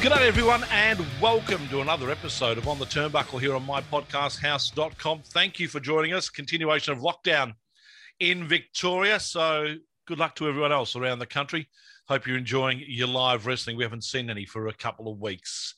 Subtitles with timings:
[0.00, 5.20] G'day, everyone, and welcome to another episode of On the Turnbuckle here on mypodcasthouse.com.
[5.26, 6.30] Thank you for joining us.
[6.30, 7.52] Continuation of lockdown
[8.18, 9.20] in Victoria.
[9.20, 9.74] So,
[10.06, 11.68] good luck to everyone else around the country.
[12.08, 13.76] Hope you're enjoying your live wrestling.
[13.76, 15.74] We haven't seen any for a couple of weeks.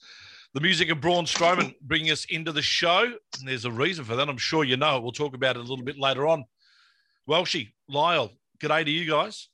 [0.54, 3.02] The music of Braun Strowman bringing us into the show.
[3.02, 4.28] And there's a reason for that.
[4.28, 5.02] I'm sure you know it.
[5.02, 6.44] We'll talk about it a little bit later on.
[7.28, 9.48] Welshie, Lyle, good day to you guys.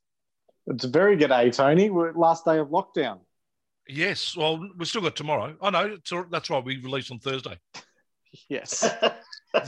[0.67, 1.89] It's a very good day, Tony.
[1.89, 3.21] We're last day of lockdown.
[3.89, 5.57] Yes, well, we've still got tomorrow.
[5.63, 5.97] I know,
[6.31, 6.65] that's right.
[6.65, 7.59] We release on Thursday.
[8.49, 8.89] Yes.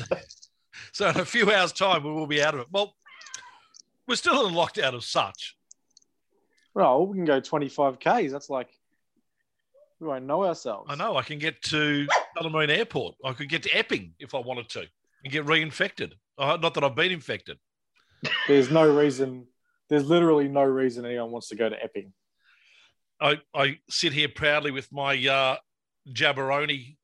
[0.92, 2.66] So in a few hours' time, we will be out of it.
[2.70, 2.94] Well,
[4.08, 5.56] we're still in lockdown as such.
[6.74, 8.32] well, we can go 25 Ks.
[8.32, 8.68] That's like,
[10.00, 10.86] we won't know ourselves.
[10.90, 13.14] I know I can get to Tullamarine Airport.
[13.24, 14.80] I could get to Epping if I wanted to
[15.24, 16.12] and get reinfected.
[16.38, 17.58] Uh, not that I've been infected.
[18.48, 19.46] There's no reason,
[19.88, 22.12] there's literally no reason anyone wants to go to Epping.
[23.20, 25.56] I, I sit here proudly with my uh,
[26.08, 26.96] Jabberoni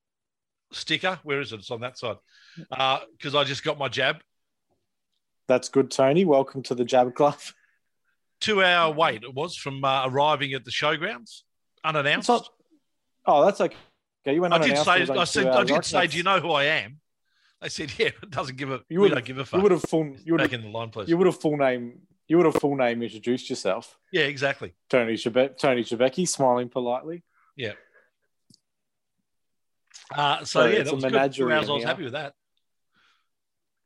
[0.73, 1.19] sticker.
[1.23, 1.61] Where is it?
[1.61, 2.17] It's on that side.
[2.59, 4.17] Because I just got my jab.
[5.49, 6.25] That's good, Tony.
[6.25, 7.37] Welcome to the Jab Club.
[8.41, 11.43] Two hour wait it was from uh, arriving at the showgrounds,
[11.85, 12.29] unannounced.
[12.29, 12.49] Not-
[13.29, 13.75] Oh, that's okay.
[14.25, 16.53] You went I did say, I said, I did say, that's- do you know who
[16.53, 17.01] I am?
[17.61, 19.73] They said, yeah, it doesn't give a, You would don't have, give a you would
[19.73, 21.09] have full, you would Back have, in the line, please.
[21.09, 23.97] you would have full name, you would have full name introduced yourself.
[24.13, 24.75] Yeah, exactly.
[24.91, 27.23] Tony Shebe- Tony Shebeki, smiling politely.
[27.57, 27.73] Yeah.
[30.15, 31.11] Uh, so, So yeah, it's that a was good.
[31.11, 32.33] Two menagerie hours, I was happy with that.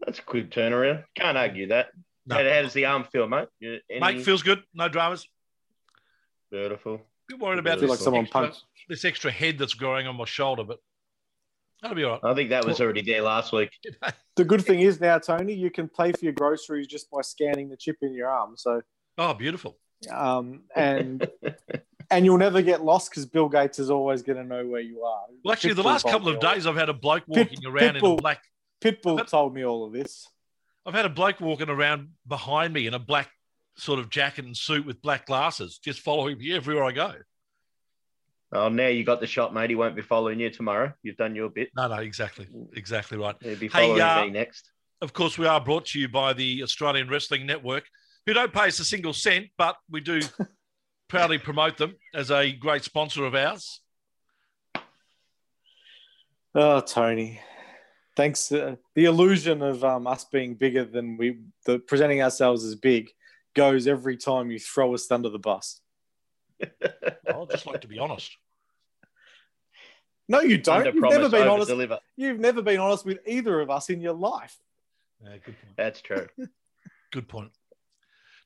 [0.01, 1.05] That's a quick turnaround.
[1.15, 1.89] Can't argue that.
[2.27, 2.37] No.
[2.37, 3.49] How, how does the arm feel, mate?
[3.59, 4.01] You- Any...
[4.01, 4.63] Mate, feels good.
[4.75, 5.27] No dramas.
[6.51, 7.01] beautiful.
[7.29, 8.65] bit worried about I feel like this, someone extra, punched.
[8.89, 10.79] this extra head that's growing on my shoulder, but
[11.83, 12.25] that'll be all right.
[12.25, 13.71] I think that was already there last week.
[14.37, 17.69] The good thing is now, Tony, you can pay for your groceries just by scanning
[17.69, 18.55] the chip in your arm.
[18.57, 18.81] So,
[19.19, 19.77] Oh, beautiful.
[20.11, 21.29] um, and
[22.11, 25.03] and you'll never get lost because Bill Gates is always going to know where you
[25.03, 25.25] are.
[25.45, 27.97] Well, actually, the last couple of days, I've had a bloke Pit- walking around in
[27.97, 28.19] a Pitbull.
[28.21, 28.43] black.
[28.81, 30.27] Pitbull told me all of this.
[30.87, 33.29] I've had a bloke walking around behind me in a black
[33.77, 37.13] sort of jacket and suit with black glasses, just following me everywhere I go.
[38.53, 39.71] Oh, now you got the shot, mate.
[39.71, 40.93] He won't be following you tomorrow.
[41.03, 41.69] You've done your bit.
[41.77, 43.37] No, no, exactly, exactly right.
[43.41, 44.71] He'll be Hey, following uh, me next.
[45.01, 47.85] Of course, we are brought to you by the Australian Wrestling Network,
[48.27, 50.21] who don't pay us a single cent, but we do
[51.09, 53.81] proudly promote them as a great sponsor of ours.
[56.55, 57.41] Oh, Tony.
[58.17, 58.51] Thanks.
[58.51, 63.11] Uh, the illusion of um, us being bigger than we, the presenting ourselves as big,
[63.55, 65.80] goes every time you throw us under the bus.
[67.29, 68.37] I'd just like to be honest.
[70.29, 70.87] No, you don't.
[70.87, 71.69] Under You've never been honest.
[71.69, 71.99] deliver.
[72.17, 74.57] You've never been honest with either of us in your life.
[75.23, 75.77] Yeah, good point.
[75.77, 76.27] That's true.
[77.13, 77.51] Good point.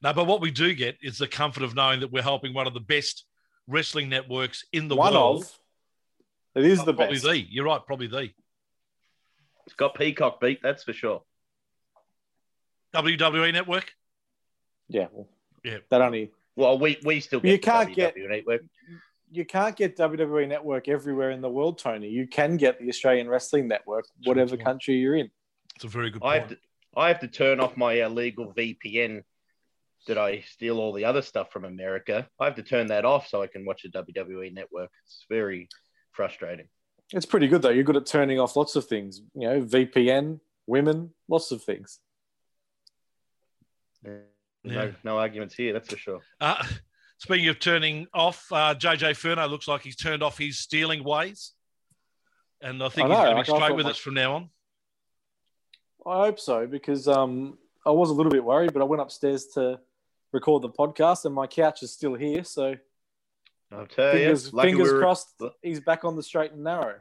[0.02, 2.66] No, but what we do get is the comfort of knowing that we're helping one
[2.66, 3.24] of the best
[3.68, 5.42] wrestling networks in the One world.
[5.42, 5.58] of.
[6.62, 7.26] It is Oh, the probably best.
[7.26, 7.38] the.
[7.50, 8.30] You're right, probably the
[9.66, 11.22] It's got Peacock beat, that's for sure.
[12.94, 13.92] WWE Network.
[14.88, 15.08] Yeah.
[15.12, 15.28] Well,
[15.62, 15.78] Yeah.
[15.90, 18.62] That only Well, we, we still You get the can't get- WWE Network.
[19.30, 22.08] you can't get WWE Network everywhere in the world, Tony.
[22.08, 24.64] You can get the Australian Wrestling Network, whatever Sure.
[24.64, 25.30] country you're in.
[25.74, 26.50] It's a very good I point.
[26.50, 26.56] have to
[26.96, 29.24] I have to turn off my uh, illegal VPN
[30.06, 32.28] that I steal all the other stuff from America.
[32.38, 34.90] I have to turn that off so I can watch the WWE network.
[35.04, 35.68] It's very
[36.12, 36.68] frustrating.
[37.12, 37.70] It's pretty good though.
[37.70, 39.22] You're good at turning off lots of things.
[39.34, 41.98] You know, VPN, women, lots of things.
[44.64, 44.90] No, Yeah.
[45.04, 46.20] no arguments here, that's for sure.
[46.40, 46.64] Uh,
[47.18, 51.52] speaking of turning off, uh, JJ Furno looks like he's turned off his stealing ways.
[52.62, 54.34] And I think I he's going I to be straight with my- us from now
[54.34, 54.50] on.
[56.06, 57.56] I hope so because um,
[57.86, 59.80] I was a little bit worried, but I went upstairs to
[60.32, 62.44] record the podcast, and my couch is still here.
[62.44, 62.76] So
[63.72, 66.96] I'll tell fingers, you, lucky fingers we're, crossed, he's back on the straight and narrow.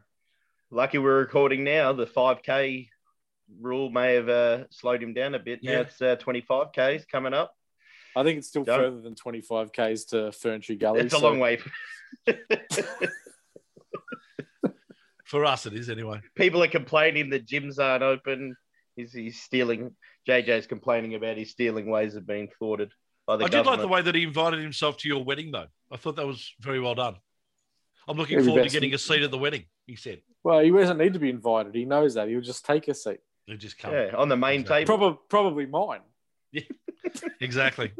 [0.71, 1.91] lucky we're recording now.
[1.93, 2.89] The 5K
[3.59, 5.59] rule may have uh, slowed him down a bit.
[5.61, 5.75] Yeah.
[5.75, 7.53] Now it's uh, 25Ks coming up.
[8.15, 11.01] I think it's still Don't- further than 25 k's to Ferntree Gully.
[11.01, 11.59] It's a long way.
[15.25, 16.21] For us, it is anyway.
[16.35, 18.55] People are complaining the gyms aren't open.
[18.95, 19.95] He's, he's stealing.
[20.27, 22.91] JJ's complaining about his stealing ways of being thwarted
[23.25, 25.65] by the I did like the way that he invited himself to your wedding, though.
[25.91, 27.15] I thought that was very well done.
[28.07, 29.65] I'm looking Every forward to getting a seat at the wedding.
[29.87, 31.73] He said, Well, he doesn't need to be invited.
[31.73, 32.27] He knows that.
[32.27, 33.19] He'll just take a seat.
[33.47, 34.85] "They just come." yeah, on the main Exactly.
[34.85, 34.97] table.
[34.97, 36.01] Probably, probably mine.
[36.51, 36.61] Yeah,
[37.41, 37.91] Exactly.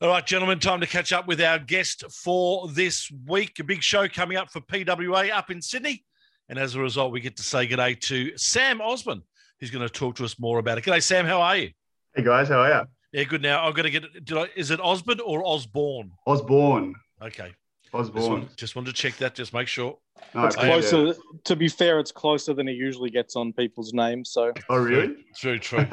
[0.00, 3.58] All right, gentlemen, time to catch up with our guest for this week.
[3.60, 6.04] A big show coming up for PWA up in Sydney.
[6.48, 9.22] And as a result, we get to say good day to Sam Osman,
[9.60, 10.84] who's going to talk to us more about it.
[10.84, 11.24] G'day, Sam.
[11.24, 11.70] How are you?
[12.14, 12.86] Hey guys, how are you?
[13.12, 13.42] Yeah, good.
[13.42, 16.10] Now, I'm going to get did I, is it Osmond or Osborne?
[16.26, 16.94] Osborne.
[17.22, 17.54] Okay.
[17.94, 19.98] Just, want, just wanted to check that, just make sure.
[20.34, 21.08] No, It's closer.
[21.08, 21.16] it.
[21.44, 24.30] To be fair, it's closer than he usually gets on people's names.
[24.30, 25.16] So Oh, really?
[25.30, 25.86] It's very true.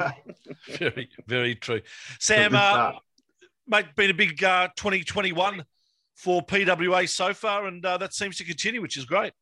[0.78, 1.82] very, very true.
[2.18, 2.92] Sam, Good uh,
[3.66, 5.64] mate, been a big uh, 2021
[6.14, 9.32] for PWA so far, and uh, that seems to continue, which is great.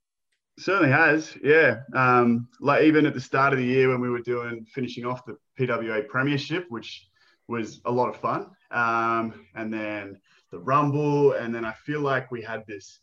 [0.59, 1.81] Certainly has, yeah.
[1.95, 5.25] Um, like even at the start of the year when we were doing finishing off
[5.25, 7.07] the PWA Premiership, which
[7.47, 10.21] was a lot of fun, um, and then
[10.51, 13.01] the Rumble, and then I feel like we had this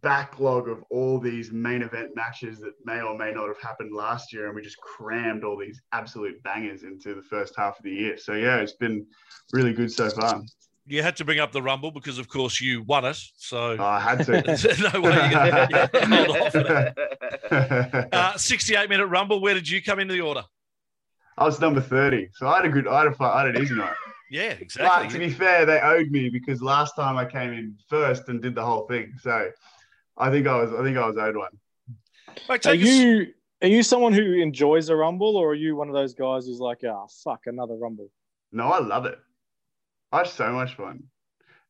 [0.00, 4.32] backlog of all these main event matches that may or may not have happened last
[4.32, 7.90] year, and we just crammed all these absolute bangers into the first half of the
[7.90, 8.16] year.
[8.16, 9.06] So yeah, it's been
[9.52, 10.42] really good so far.
[10.86, 13.16] You had to bring up the Rumble because, of course, you won it.
[13.36, 14.32] So Oh, I had to.
[14.92, 16.36] no way to hold
[18.02, 18.06] off.
[18.12, 19.40] Uh, 68 minute Rumble.
[19.40, 20.42] Where did you come into the order?
[21.38, 22.28] I was number 30.
[22.34, 23.94] So I had a good, I had a, I had an easy night.
[24.32, 25.08] Yeah, exactly.
[25.08, 28.40] But to be fair, they owed me because last time I came in first and
[28.40, 29.12] did the whole thing.
[29.20, 29.50] So
[30.16, 31.50] I think I was, I think I was owed one.
[32.48, 33.26] Mate, are take us- you
[33.60, 36.60] are you someone who enjoys a rumble, or are you one of those guys who's
[36.60, 38.10] like, ah, fuck, another rumble?
[38.52, 39.18] No, I love it.
[40.10, 41.04] I had so much fun.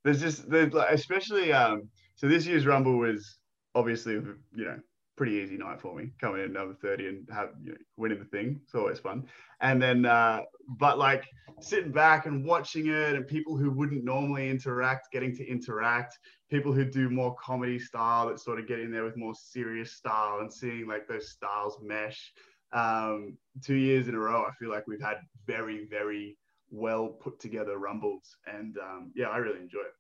[0.05, 3.39] There's just, there's like, especially, um, so this year's Rumble was
[3.75, 4.79] obviously, you know,
[5.17, 8.25] pretty easy night for me coming in number 30 and have, you know, winning the
[8.25, 8.61] thing.
[8.65, 9.27] It's always fun.
[9.61, 10.41] And then, uh,
[10.79, 11.27] but like
[11.61, 16.19] sitting back and watching it and people who wouldn't normally interact, getting to interact,
[16.51, 19.93] people who do more comedy style that sort of get in there with more serious
[19.93, 22.33] style and seeing like those styles mesh.
[22.73, 26.39] Um, two years in a row, I feel like we've had very, very
[26.71, 28.37] well put together rumbles.
[28.47, 29.95] And um, yeah, I really enjoy it.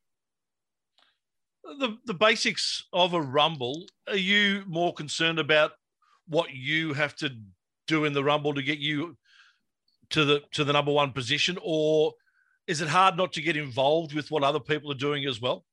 [1.64, 3.86] The, the basics of a Rumble.
[4.08, 5.72] Are you more concerned about
[6.28, 7.30] what you have to
[7.86, 9.16] do in the Rumble to get you
[10.10, 12.12] to the to the number one position, or
[12.66, 15.64] is it hard not to get involved with what other people are doing as well?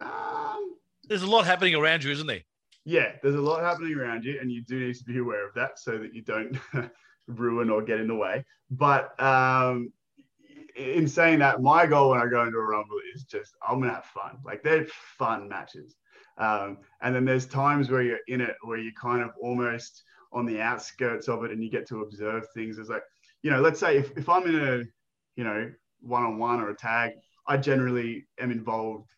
[0.00, 0.76] Um,
[1.08, 2.42] There's a lot happening around you, isn't there?
[2.86, 5.54] yeah, there's a lot happening around you, and you do need to be aware of
[5.54, 6.58] that so that you don't
[7.26, 8.44] ruin or get in the way.
[8.70, 9.90] But um,
[10.76, 13.94] in saying that, my goal when I go into a rumble is just I'm gonna
[13.94, 14.38] have fun.
[14.44, 14.86] Like they're
[15.18, 15.96] fun matches,
[16.38, 20.46] um, and then there's times where you're in it where you're kind of almost on
[20.46, 22.78] the outskirts of it, and you get to observe things.
[22.78, 23.04] It's like
[23.42, 24.82] you know, let's say if, if I'm in a
[25.36, 27.12] you know one on one or a tag,
[27.46, 29.10] I generally am involved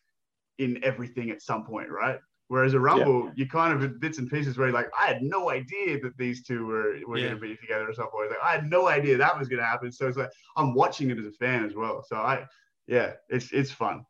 [0.57, 2.19] in everything at some point, right?
[2.49, 5.21] Whereas a rumble, you kind of in bits and pieces where you're like, I had
[5.21, 7.25] no idea that these two were, were Yeah.
[7.25, 8.13] going to be together or something.
[8.29, 9.91] Like, I had no idea that was going to happen.
[9.91, 12.05] So it's like I'm watching it as a fan as well.
[12.07, 12.45] So I,
[12.87, 14.05] yeah, it's it's fun.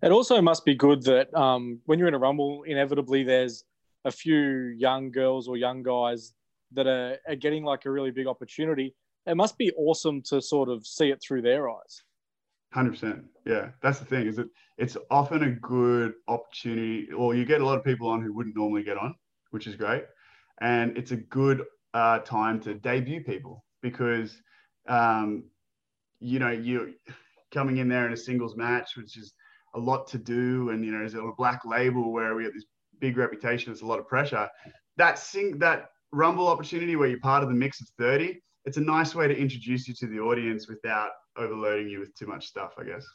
[0.00, 3.64] It also must be good that um, when you're in a rumble, inevitably there's
[4.04, 6.32] a few young girls or young guys
[6.72, 8.94] that are, are getting like a really big opportunity.
[9.26, 12.04] It must be awesome to sort of see it through their eyes.
[12.76, 13.24] Hundred percent.
[13.46, 14.26] Yeah, that's the thing.
[14.26, 18.20] Is that it's often a good opportunity, or you get a lot of people on
[18.20, 19.14] who wouldn't normally get on,
[19.50, 20.04] which is great,
[20.60, 21.64] and it's a good
[21.94, 24.42] uh, time to debut people because,
[24.88, 25.44] um,
[26.20, 26.92] you know, you
[27.50, 29.32] coming in there in a singles match, which is
[29.74, 32.66] a lot to do, and you know, as a black label where we have this
[33.00, 34.50] big reputation, it's a lot of pressure.
[34.98, 38.80] That sing that rumble opportunity where you're part of the mix of thirty, it's a
[38.80, 42.74] nice way to introduce you to the audience without overloading you with too much stuff,
[42.78, 43.06] I guess.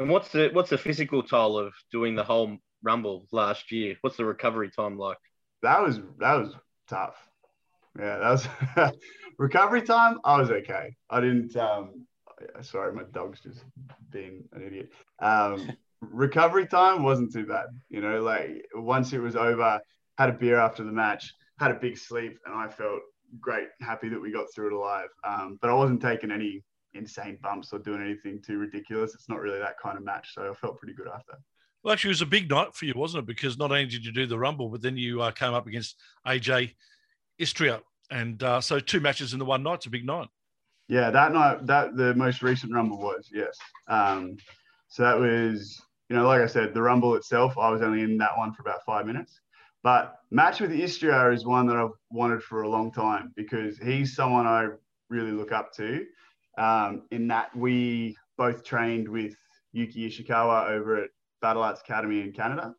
[0.00, 3.94] And what's the what's the physical toll of doing the whole rumble last year?
[4.00, 5.18] What's the recovery time like?
[5.62, 6.54] That was that was
[6.88, 7.16] tough.
[7.96, 8.92] Yeah, that was
[9.38, 10.18] recovery time.
[10.24, 10.96] I was okay.
[11.08, 11.56] I didn't.
[11.56, 12.06] Um,
[12.62, 13.64] sorry, my dog's just
[14.10, 14.90] being an idiot.
[15.20, 15.70] Um,
[16.00, 17.66] recovery time wasn't too bad.
[17.88, 19.80] You know, like once it was over,
[20.18, 23.00] had a beer after the match, had a big sleep, and I felt
[23.40, 25.08] great, happy that we got through it alive.
[25.24, 26.62] Um, but I wasn't taking any
[26.94, 29.14] insane bumps or doing anything too ridiculous.
[29.14, 31.34] It's not really that kind of match, so I felt pretty good after.
[31.82, 33.26] Well, actually, it was a big night for you, wasn't it?
[33.26, 35.96] Because not only did you do the Rumble, but then you uh, came up against
[36.26, 36.74] AJ
[37.38, 37.80] Istria.
[38.10, 40.28] And uh, so two matches in the one night's a big night.
[40.88, 43.56] Yeah, that night, that the most recent Rumble was yes.
[43.88, 44.36] Um,
[44.88, 48.18] so that was, you know, like I said, the Rumble itself, I was only in
[48.18, 49.40] that one for about five minutes.
[49.84, 54.16] But match with Istria is one that I've wanted for a long time because he's
[54.16, 54.68] someone I
[55.10, 56.06] really look up to.
[56.56, 59.36] Um, in that we both trained with
[59.72, 61.10] Yuki Ishikawa over at
[61.42, 62.74] Battle Arts Academy in Canada,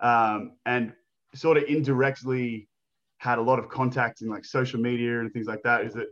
[0.00, 0.92] um, and
[1.34, 2.68] sort of indirectly
[3.16, 5.86] had a lot of contact in like social media and things like that.
[5.86, 6.08] Is that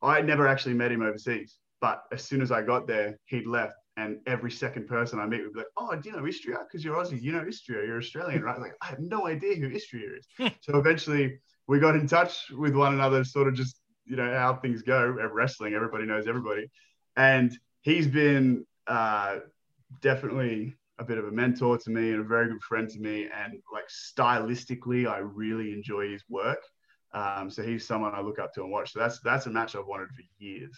[0.00, 3.74] I never actually met him overseas, but as soon as I got there, he'd left.
[3.98, 6.60] And every second person I meet would be like, "Oh, do you know Istria?
[6.66, 7.84] Because you're Aussie, you know Istria.
[7.84, 10.26] You're Australian, right?" Like, I have no idea who Istria is.
[10.62, 14.54] so eventually, we got in touch with one another, sort of just you know how
[14.56, 15.74] things go at wrestling.
[15.74, 16.70] Everybody knows everybody,
[17.16, 19.40] and he's been uh,
[20.00, 23.24] definitely a bit of a mentor to me and a very good friend to me.
[23.24, 26.58] And like stylistically, I really enjoy his work.
[27.12, 28.92] Um, so he's someone I look up to and watch.
[28.92, 30.74] So that's that's a match I've wanted for years.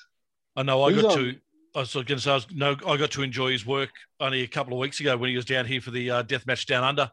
[0.56, 1.36] I know I He's got on- to.
[1.74, 3.90] I was going to say, I was, no, I got to enjoy his work
[4.20, 6.46] only a couple of weeks ago when he was down here for the uh, Death
[6.46, 7.10] Match Down Under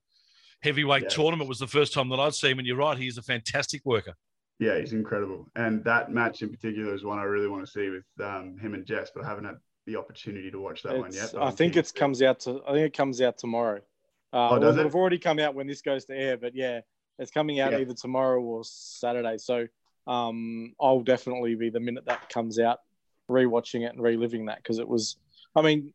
[0.62, 1.10] heavyweight Yeah.
[1.10, 1.50] tournament.
[1.50, 4.14] Was the first time that I'd seen him, and you're right, he's a fantastic worker.
[4.60, 5.48] Yeah, he's incredible.
[5.56, 8.76] And that match in particular is one I really want to see with um, him
[8.76, 9.56] and Jess, but I haven't had
[9.88, 11.34] the opportunity to watch that one yet.
[11.40, 12.62] I think it comes out to.
[12.68, 13.82] I think it comes out tomorrow.
[14.32, 14.88] Uh, Oh, does well, it?
[14.90, 16.82] It'll already come out when this goes to air, but yeah,
[17.18, 17.80] it's coming out Yeah.
[17.80, 19.40] either tomorrow or Saturday.
[19.40, 19.66] So
[20.06, 22.82] um, I'll definitely be the minute that comes out,
[23.32, 25.18] rewatching it and reliving that because it was.
[25.56, 25.94] I mean,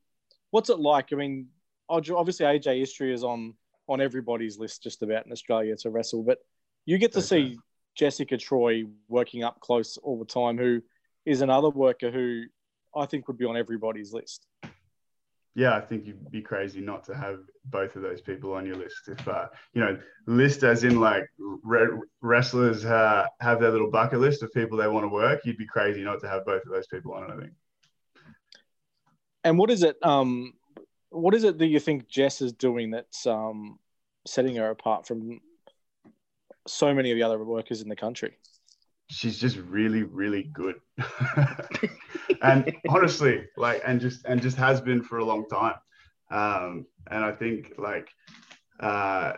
[0.50, 1.12] what's it like?
[1.12, 1.48] I mean,
[1.88, 3.54] obviously AJ Istria is on
[3.88, 6.38] on everybody's list just about in Australia to wrestle, but
[6.86, 7.26] you get to Okay.
[7.26, 7.58] see
[7.94, 10.82] Jessica Troy working up close all the time, who
[11.24, 12.42] is another worker who
[12.94, 14.46] I think would be on everybody's list.
[15.56, 18.76] Yeah, I think you'd be crazy not to have both of those people on your
[18.76, 19.08] list.
[19.08, 24.20] If uh, you know, list as in like re- wrestlers uh, have their little bucket
[24.20, 26.72] list of people they want to work, you'd be crazy not to have both of
[26.72, 27.34] those people on it.
[27.34, 27.52] I think.
[29.44, 29.96] And what is it?
[30.02, 30.52] Um,
[31.08, 33.78] what is it that you think Jess is doing that's um,
[34.26, 35.40] setting her apart from
[36.66, 38.36] so many of the other workers in the country?
[39.08, 40.76] She's just really really good.
[42.42, 45.74] And honestly like and just and just has been for a long time.
[46.30, 48.08] Um and i think like
[48.80, 49.32] uh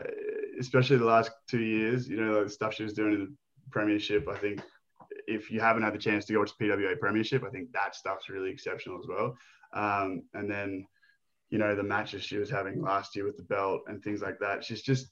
[0.59, 3.35] especially the last two years you know the stuff she was doing in the
[3.71, 4.63] premiership i think
[5.27, 8.29] if you haven't had the chance to go the pwa premiership i think that stuff's
[8.29, 9.37] really exceptional as well.
[9.75, 10.87] Um and then
[11.51, 14.39] you know the matches she was having last year with the belt and things like
[14.41, 15.09] that she's just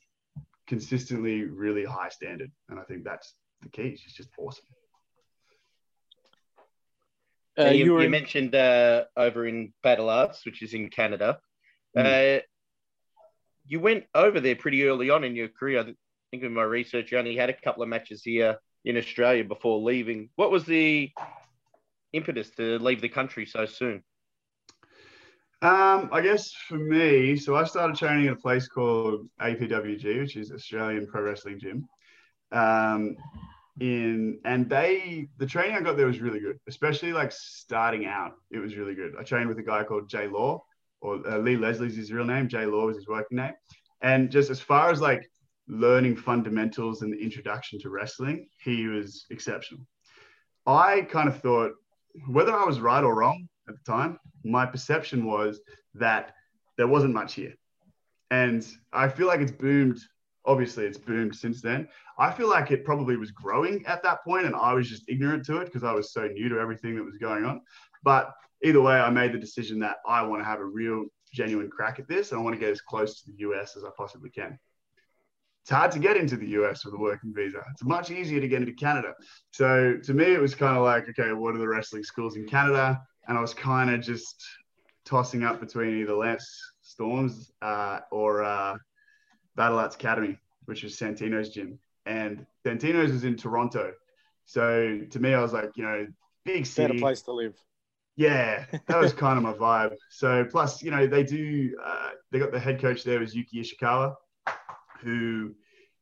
[0.67, 2.51] consistently really high standard.
[2.71, 4.65] And i think that's the key she's just awesome
[7.59, 10.91] Uh, So you, you were you mentioned uh, over in Battle Arts, which is in
[10.91, 11.39] Canada.
[11.95, 12.03] Hmm.
[12.05, 12.39] Uh,
[13.67, 15.81] you went over there pretty early on in your career.
[15.81, 15.85] I
[16.31, 19.79] think in my research, you only had a couple of matches here in Australia before
[19.81, 20.29] leaving.
[20.37, 21.11] What was the
[22.13, 24.03] impetus to leave the country so soon?
[25.63, 30.37] Um, I guess for me, so I started training at a place called APWG, which
[30.37, 31.89] is Australian Pro Wrestling Gym.
[32.53, 33.17] Um,
[33.79, 38.33] in and they the training I got there was really good, especially like starting out.
[38.51, 39.15] It was really good.
[39.19, 40.65] I trained with a guy called Jay Law,
[41.01, 42.49] or uh, Lee Leslie's his real name.
[42.49, 43.53] Jay Law was his working name.
[44.01, 45.29] And just as far as like
[45.69, 49.87] learning fundamentals and the introduction to wrestling, he was exceptional.
[50.67, 51.73] I kind of thought
[52.29, 55.61] whether I was right or wrong at the time, my perception was
[55.95, 56.33] that
[56.77, 57.55] there wasn't much here.
[58.31, 59.99] And I feel like it's boomed.
[60.47, 61.89] Obviously, it's boomed since then.
[62.19, 65.45] I feel like it probably was growing at that point, and I was just ignorant
[65.47, 67.61] to it because I was so new to everything that was going on.
[68.05, 71.69] But either way, I made the decision that I want to have a real, genuine
[71.69, 73.91] crack at this, and I want to get as close to the US as I
[73.97, 74.59] possibly can.
[75.63, 77.61] It's hard to get into the US with a working visa.
[77.73, 79.15] It's much easier to get into Canada.
[79.51, 82.47] So to me, it was kind of like, okay, what are the wrestling schools in
[82.47, 83.03] Canada?
[83.27, 84.45] And I was kind of just
[85.05, 86.49] tossing up between either Lance
[86.83, 88.77] Storm's uh, or uh,
[89.57, 91.79] Battle Arts Academy, which was Santino's gym.
[92.05, 93.93] And Santino's is in Toronto.
[94.45, 96.07] So to me, I was like, you know,
[96.45, 96.89] big city.
[96.89, 97.57] better place to live.
[98.15, 99.97] Yeah, that was kind of my vibe.
[100.11, 101.77] So plus, you know, they do.
[101.85, 104.15] Uh, they got the head coach there was Yuki Ishikawa,
[105.01, 105.55] who,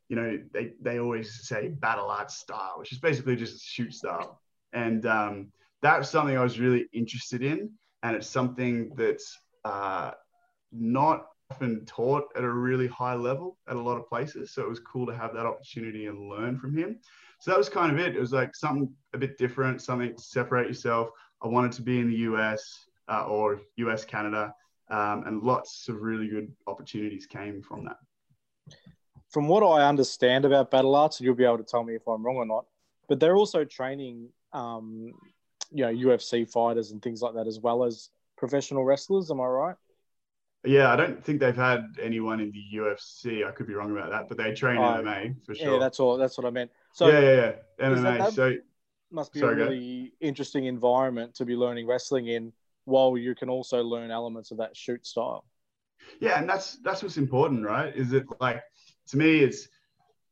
[0.09, 4.41] you know, they they always say battle arts style, which is basically just shoot style,
[4.73, 7.71] and um, that's something I was really interested in,
[8.03, 10.13] and it's something that's uh,
[10.71, 14.53] not often taught at a really high level at a lot of places.
[14.53, 16.99] So it was cool to have that opportunity and learn from him.
[17.41, 18.17] So that was kind of it.
[18.17, 21.11] It was like something a bit different, something to separate yourself.
[21.43, 24.55] I wanted to be in the US uh, or US Canada,
[24.91, 27.99] um, and lots of really good opportunities came from that.
[29.31, 32.25] From what I understand about battle arts, you'll be able to tell me if I'm
[32.25, 32.65] wrong or not,
[33.09, 35.13] but they're also training um,
[35.71, 39.31] you know UFC fighters and things like that as well as professional wrestlers.
[39.31, 39.77] Am I right?
[40.65, 43.45] Yeah, I don't think they've had anyone in the UFC.
[43.45, 45.75] I could be wrong about that, but they train Oh, MMA for sure.
[45.75, 46.17] Yeah, that's all.
[46.17, 46.71] That's what I meant.
[46.93, 47.87] So yeah, yeah, yeah.
[47.87, 48.03] MMA.
[48.03, 48.55] that- that- so
[49.11, 52.53] must be Sorry, a really interesting environment to be learning wrestling in,
[52.85, 55.45] while you can also learn elements of that shoot style.
[56.21, 57.95] yeah, and that's that's what's important, right?
[57.95, 58.63] Is it like
[59.09, 59.69] to me, it's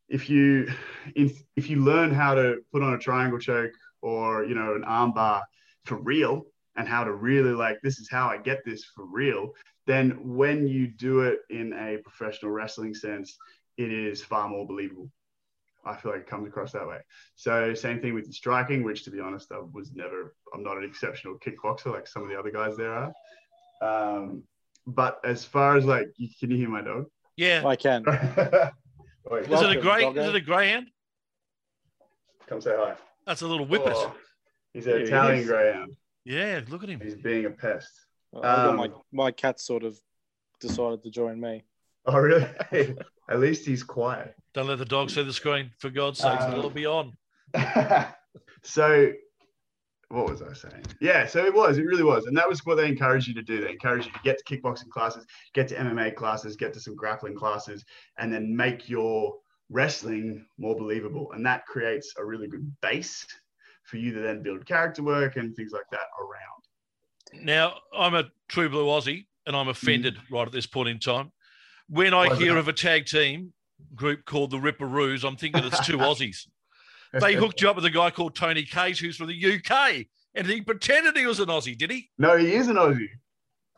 [0.08, 0.68] if you
[1.14, 4.82] if if you learn how to put on a triangle choke or you know an
[4.82, 5.42] armbar
[5.84, 6.44] for real
[6.76, 9.50] and how to really like this is how I get this for real,
[9.86, 13.36] then when you do it in a professional wrestling sense,
[13.76, 15.10] it is far more believable.
[15.84, 16.98] I feel like it comes across that way.
[17.34, 20.34] So same thing with the striking, which to be honest, I was never.
[20.54, 23.12] I'm not an exceptional kickboxer like some of the other guys there are.
[23.82, 24.44] Um,
[24.86, 27.06] but as far as like, can you hear my dog?
[27.36, 27.66] Yeah.
[27.66, 28.04] I can.
[28.06, 28.16] Wait,
[29.44, 30.04] Is it a Welcome, grey?
[30.22, 30.86] Is it a greyhound?
[32.48, 32.94] come say hi.
[33.26, 33.92] That's a little whippet.
[33.94, 34.14] Oh,
[34.72, 35.46] he's an Yeah, he Italian is.
[35.48, 35.92] greyhound.
[36.24, 37.00] Yeah, look at him.
[37.00, 37.90] He's being a pest.
[38.34, 39.98] I Um, my my cat sort of
[40.60, 41.64] decided to join me.
[42.06, 42.46] Oh, really?
[43.30, 44.34] At least he's quiet.
[44.54, 46.40] Don't let the dog see the screen, for God's sake.
[46.40, 47.16] Um, it'll be on.
[48.62, 49.12] so
[50.12, 50.84] what was I saying?
[51.00, 52.26] Yeah, so it was, it really was.
[52.26, 53.62] And that was what they encouraged you to do.
[53.62, 55.24] They encouraged you to get to kickboxing classes,
[55.54, 57.82] get to MMA classes, get to some grappling classes,
[58.18, 59.36] and then make your
[59.70, 61.32] wrestling more believable.
[61.32, 63.26] And that creates a really good base
[63.84, 67.44] for you to then build character work and things like that around.
[67.44, 71.32] Now, I'm a true blue Aussie and I'm offended right at this point in time.
[71.88, 73.52] When I Why hear of a tag team
[73.94, 76.46] group called the Ripperoos, I'm thinking it's two Aussies.
[77.12, 80.46] They hooked you up with a guy called Tony Cage, who's from the UK, and
[80.46, 82.08] he pretended he was an Aussie, did he?
[82.18, 83.08] No, he is an Aussie.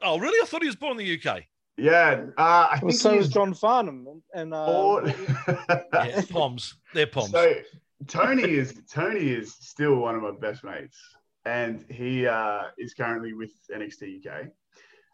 [0.03, 0.39] Oh, really?
[0.41, 1.43] I thought he was born in the UK.
[1.77, 5.15] Yeah, uh, I Well, think so he's is John Farnham and, and uh, born-
[5.93, 6.77] Yeah, Poms.
[6.93, 7.33] They're Poms.
[7.33, 7.55] So
[8.07, 10.99] Tony is Tony is still one of my best mates,
[11.45, 14.49] and he uh, is currently with NXT UK.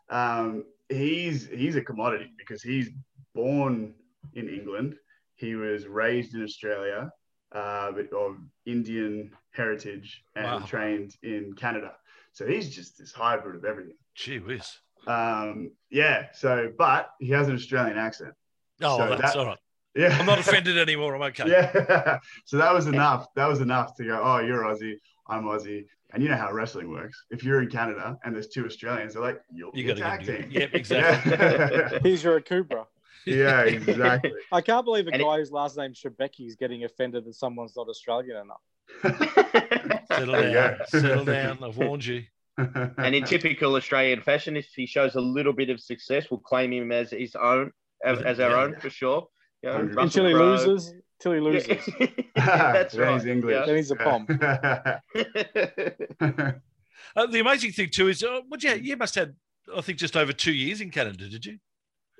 [0.09, 2.91] Um, he's he's a commodity because he's
[3.35, 3.95] born
[4.35, 4.97] in England.
[5.37, 7.11] He was raised in Australia,
[7.52, 10.67] uh, but of Indian heritage and Wow.
[10.67, 11.93] trained in Canada.
[12.33, 13.97] So he's just this hybrid of everything.
[14.15, 14.78] Gee whiz.
[15.07, 16.26] Um, yeah.
[16.33, 18.35] So, but he has an Australian accent.
[18.83, 19.59] Oh, So that's that- all right.
[19.95, 20.17] Yeah.
[20.19, 21.15] I'm not offended anymore.
[21.17, 21.49] I'm okay.
[21.49, 22.19] Yeah.
[22.45, 23.26] so that was enough.
[23.35, 24.95] That was enough to go, oh, you're Aussie,
[25.29, 25.87] I'm Aussie.
[26.13, 27.25] And you know how wrestling works.
[27.31, 30.49] If you're in Canada and there's two Australians, they're like, you're You be tag team.
[30.50, 31.33] Yep, exactly.
[31.33, 32.87] Yeah, he's your Akubra.
[33.26, 34.33] yeah exactly.
[34.53, 37.35] I can't believe a And it- guy whose last name's Shebeki is getting offended that
[37.35, 38.61] someone's not Australian enough.
[40.11, 40.79] Settle There you down.
[40.79, 40.85] go.
[41.00, 41.59] Settle down.
[41.65, 42.25] I've warned you.
[42.59, 46.73] and in typical Australian fashion, if he shows a little bit of success, we'll claim
[46.73, 47.71] him as his own,
[48.05, 48.63] as, as our Yeah.
[48.63, 49.29] own for sure.
[49.63, 50.51] You know, Hundred Russell Until he Crowe.
[50.67, 51.89] loses, till he loses.
[52.37, 52.73] Yeah.
[52.73, 53.15] That's Then right.
[53.15, 53.67] He's English.
[53.67, 54.27] Then he's a pom.
[54.41, 55.01] Yeah.
[57.17, 59.31] Uh, the amazing thing too is, uh, what you you must have,
[59.77, 61.59] I think, just over two years in Canada, did you?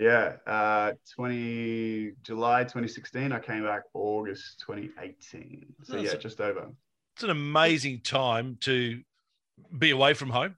[0.01, 0.33] yeah.
[0.47, 3.31] Uh, 20 July 2016.
[3.31, 5.67] I came back August 2018.
[5.85, 6.71] So That's yeah, a- just over.
[7.15, 9.01] It's an amazing time to
[9.79, 10.57] be away from home.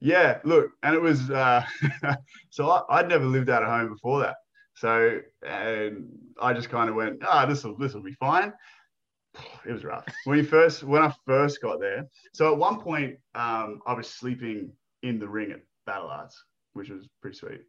[0.00, 1.64] Yeah, look, and it was uh,
[2.50, 4.36] so I, I'd never lived out of home before that.
[4.74, 6.08] So and
[6.40, 8.52] I just kind of went, ah, this will this will be fine.
[9.64, 12.06] It was rough when you first when I first got there.
[12.34, 16.42] So at one point, um, I was sleeping in the ring at Battle Arts,
[16.74, 17.62] which was pretty sweet.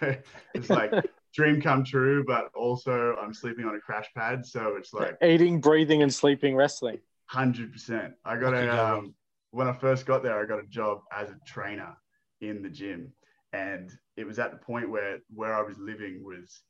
[0.00, 0.16] So
[0.54, 0.92] it's like
[1.34, 5.60] dream come true, but also I'm sleeping on a crash pad, so it's like Eating,
[5.60, 6.98] breathing, and sleeping wrestling.
[7.26, 8.14] Hundred percent.
[8.24, 9.14] I got a um,
[9.52, 11.96] when I first got there, I got a job as a trainer
[12.40, 13.12] in the gym,
[13.52, 16.62] and it was at the point where where I was living was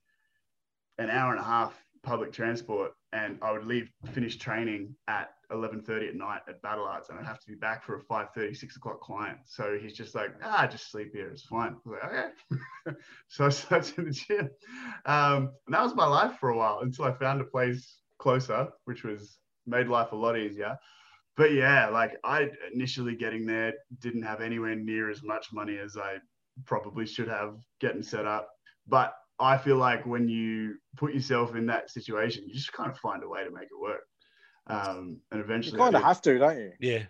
[0.98, 5.80] an hour and a half public transport, and I would leave finish training at eleven
[5.82, 8.56] thirty at night at Battle Arts, and I'd have to be back for a 5:30,
[8.56, 9.38] 6 o'clock client.
[9.44, 11.76] So he's just like, ah, just sleep here, it's fine.
[11.86, 12.96] I was like, okay.
[13.28, 14.50] so I slept in the gym,
[15.06, 18.68] um, and that was my life for a while until I found a place closer,
[18.84, 20.76] which was made life a lot easier.
[21.36, 25.96] But yeah, like I initially getting there didn't have anywhere near as much money as
[25.96, 26.18] I
[26.64, 28.48] probably should have getting set up.
[28.86, 32.98] But I feel like when you put yourself in that situation, you just kind of
[32.98, 34.02] find a way to make it work.
[34.66, 36.72] Um, and You eventually, kind of have to, don't you?
[36.80, 37.02] Yeah.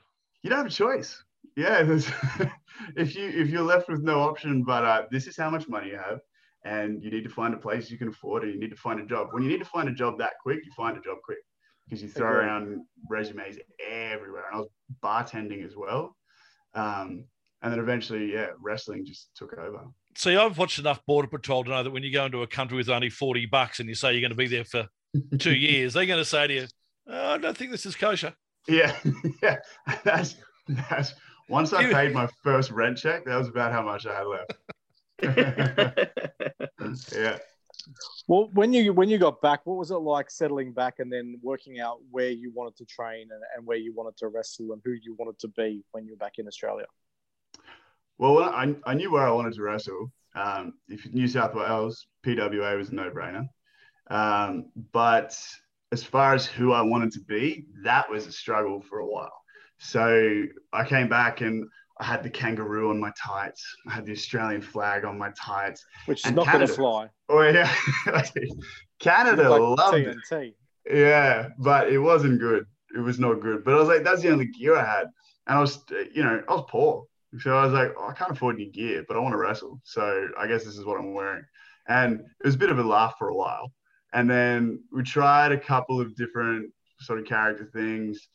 [0.43, 1.23] you don't have a choice.
[1.57, 1.81] Yeah,
[2.97, 5.89] if you if you're left with no option, but uh, this is how much money
[5.91, 6.21] you have,
[6.65, 9.01] and you need to find a place you can afford, and you need to find
[9.01, 9.29] a job.
[9.33, 11.39] When you need to find a job that quick, you find a job quick
[11.85, 12.47] because you throw Agreed.
[12.47, 14.45] around resumes everywhere.
[14.51, 14.69] And I was
[15.03, 16.17] bartending as well,
[16.75, 17.25] um,
[17.63, 19.85] and then eventually, yeah, wrestling just took over.
[20.17, 22.77] See, I've watched enough Border Patrol to know that when you go into a country
[22.77, 24.89] with only 40 bucks and you say you're going to be there for
[25.39, 26.67] two years, they're going to say to you,
[27.09, 28.35] oh, I don't think this is kosher.
[28.69, 28.95] Yeah,
[29.43, 29.59] yeah.
[30.05, 30.37] That's
[30.69, 31.15] That's
[31.49, 34.53] once I paid my first rent check, that was about how much I had left.
[37.15, 37.39] yeah.
[38.29, 41.39] Well, when you when you got back, what was it like settling back and then
[41.43, 44.81] working out where you wanted to train and, and where you wanted to wrestle and
[44.85, 46.87] who you wanted to be when you were back in Australia?
[48.23, 50.13] Well, I, I knew where I wanted to wrestle.
[50.37, 53.49] Um, if New South Wales, PWA was a no brainer.
[54.13, 55.37] Um, but
[55.91, 59.43] as far as who I wanted to be, that was a struggle for a while.
[59.79, 63.61] So I came back and I had the kangaroo on my tights.
[63.89, 65.85] I had the Australian flag on my tights.
[66.07, 67.09] Which is not going to fly.
[67.29, 67.75] Oh yeah,
[69.01, 70.17] Canada Like loved it.
[70.89, 72.67] Yeah, but it wasn't good.
[72.95, 73.65] It was not good.
[73.65, 75.07] But I was like, that's the only gear I had,
[75.49, 75.83] and I was,
[76.15, 77.07] you know, I was poor,
[77.41, 79.81] so I was like, oh, I can't afford any gear, but I want to wrestle,
[79.85, 81.45] so I guess this is what I'm wearing.
[81.89, 83.73] And it was a bit of a laugh for a while,
[84.13, 88.29] and then we tried a couple of different sort of character things.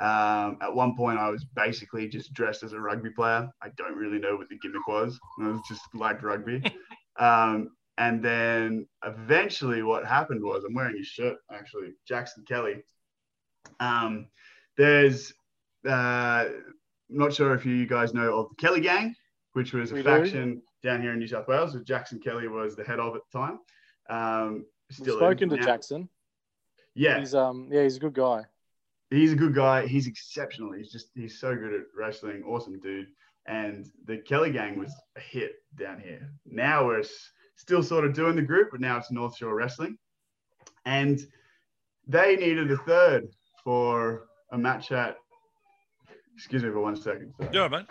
[0.00, 3.48] Um, at one point, I was basically just dressed as a rugby player.
[3.62, 5.18] I don't really know what the gimmick was.
[5.40, 6.62] I was just like rugby.
[7.20, 12.82] um, and then eventually, what happened was I'm wearing his shirt actually, Jackson Kelly.
[13.78, 14.26] Um,
[14.76, 15.32] there's,
[15.88, 16.46] uh,
[17.12, 19.14] not sure if you guys know of the Kelly Gang,
[19.52, 20.08] which was a We do.
[20.08, 21.72] faction down here in New South Wales.
[21.74, 23.58] that Jackson Kelly was the head of at the time.
[24.08, 25.62] Um, We've still spoken to now.
[25.64, 26.08] Jackson.
[26.94, 28.42] Yeah, He's um yeah, he's a good guy.
[29.10, 29.86] he's a good guy.
[29.86, 30.72] He's exceptional.
[30.72, 32.42] He's just he's so good at wrestling.
[32.44, 33.06] Awesome dude.
[33.46, 36.30] And the Kelly Gang was a hit down here.
[36.44, 37.02] Now we're
[37.56, 39.96] still sort of doing the group, but now it's North Shore Wrestling.
[40.84, 41.18] And
[42.06, 43.28] they needed a third
[43.64, 45.16] for a match at.
[46.34, 47.32] Excuse me for one second.
[47.38, 47.50] sorry.
[47.52, 47.86] Yeah, mate.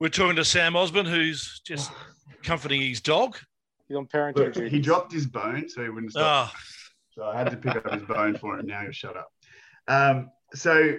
[0.00, 1.90] We're talking to Sam Osborne, who's just
[2.42, 3.36] comforting his dog.
[3.88, 6.52] He's on parenting Look, he dropped his bone, so he wouldn't stop.
[6.52, 6.58] Oh,
[7.14, 8.66] So I had to pick up his bone for him.
[8.66, 9.28] Now he'll shut up.
[9.88, 10.98] Um, so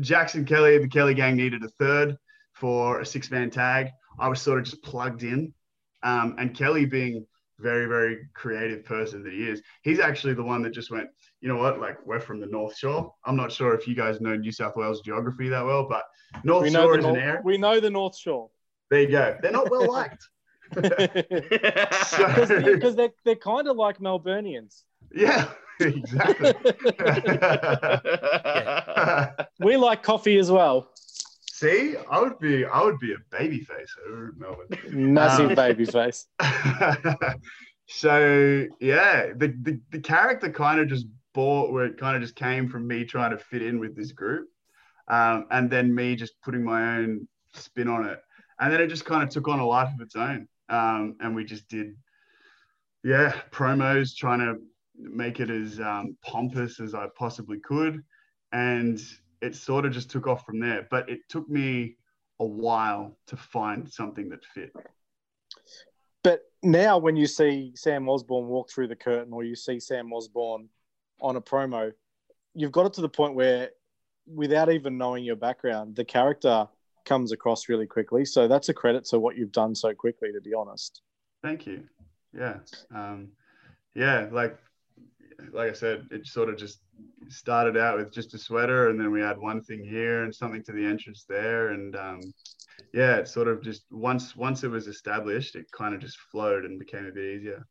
[0.00, 2.16] Jackson Kelly, the Kelly gang needed a third
[2.52, 3.90] for a six man tag.
[4.18, 5.54] I was sort of just plugged in.
[6.02, 7.26] Um, and Kelly, being
[7.58, 11.08] very, very creative person that he is, he's actually the one that just went,
[11.40, 13.14] you know what, like we're from the North Shore.
[13.24, 16.04] I'm not sure if you guys know New South Wales geography that well, but
[16.44, 17.40] North we know Shore the is an North, area.
[17.44, 18.50] we know the North Shore.
[18.90, 19.36] There you go.
[19.42, 20.22] They're not well liked.
[20.74, 24.82] So- Because they're, they're kind of like Melburnians.
[25.14, 25.48] yeah,
[25.80, 26.52] exactly.
[29.60, 30.90] We like coffee as well.
[31.52, 34.68] See, I would be I would be a baby face over in Melbourne.
[35.14, 36.26] Massive Um, baby face.
[37.86, 41.06] so yeah, the, the, the character kind of just
[41.38, 44.10] bought where it kind of just came from me trying to fit in with this
[44.10, 44.48] group.
[45.06, 48.18] Um, and then me just putting my own spin on it.
[48.58, 50.48] And then it just kind of took on a life of its own.
[50.68, 51.94] Um, and we just did
[53.04, 54.56] yeah, promos trying to
[54.96, 58.02] make it as um, pompous as I possibly could.
[58.50, 59.00] And
[59.40, 60.88] it sort of just took off from there.
[60.90, 61.98] But it took me
[62.40, 64.72] a while to find something that fit.
[66.24, 70.12] But now, when you see Sam Osborne walk through the curtain, or you see Sam
[70.12, 70.68] Osborne
[71.20, 71.92] on a promo,
[72.54, 73.70] you've got it to the point where,
[74.26, 76.68] without even knowing your background, the character
[77.04, 78.24] comes across really quickly.
[78.24, 81.02] So that's a credit to what you've done so quickly, to be honest.
[81.42, 81.84] Thank you.
[82.36, 82.58] Yeah.
[82.94, 83.28] Um,
[83.94, 84.58] yeah, like
[85.52, 86.80] like I said, it sort of just
[87.28, 90.62] started out with just a sweater, and then we had one thing here and something
[90.64, 92.20] to the entrance there, and um,
[92.92, 96.64] yeah, it sort of just once once it was established, it kind of just flowed
[96.64, 97.64] and became a bit easier.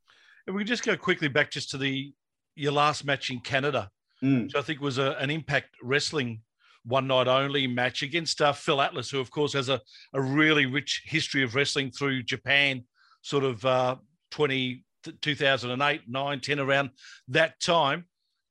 [0.46, 2.14] and we can just go quickly back just to the
[2.58, 3.90] your last match in Canada,
[4.24, 4.46] Mm.
[4.46, 6.42] which I think was a, an Impact Wrestling
[6.84, 9.80] one night only match against uh, Phil Atlas, who of course has a,
[10.14, 12.84] a really rich history of wrestling through Japan,
[13.22, 13.96] sort of uh,
[14.32, 14.84] 20,
[15.22, 16.90] 2008, 9, 10, around
[17.28, 18.06] that time.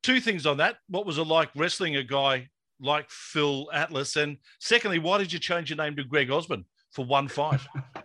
[0.05, 0.77] Two things on that.
[0.89, 4.15] What was it like wrestling a guy like Phil Atlas?
[4.15, 7.61] And secondly, why did you change your name to Greg Osborne for one fight?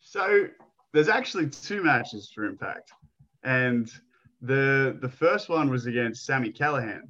[0.00, 0.48] So
[0.92, 2.90] there's actually two matches for Impact,
[3.44, 3.90] and
[4.40, 7.02] the the first one was against Sami Callihan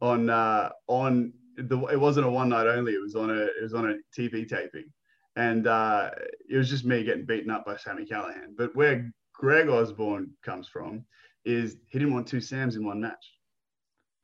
[0.00, 2.92] on uh, on the it wasn't a one night only.
[2.92, 4.92] It was on a it was on a TV taping,
[5.36, 6.10] and uh,
[6.48, 8.56] it was just me getting beaten up by Sami Callihan.
[8.56, 11.04] But where Greg Osborne comes from
[11.44, 13.32] is he didn't want two Sams in one match.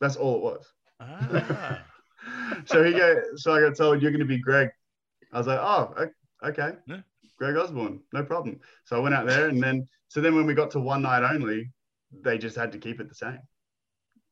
[0.01, 0.67] That's all it was.
[1.01, 1.85] ah.
[2.67, 3.23] so he go.
[3.37, 4.69] So I got told you're going to be Greg.
[5.33, 5.95] I was like, oh,
[6.45, 7.01] okay, Yeah.
[7.39, 8.61] Greg Osborne, no problem.
[8.85, 11.25] So I went out there, and then so then when we got to one night
[11.25, 11.71] only,
[12.23, 13.39] they just had to keep it the same,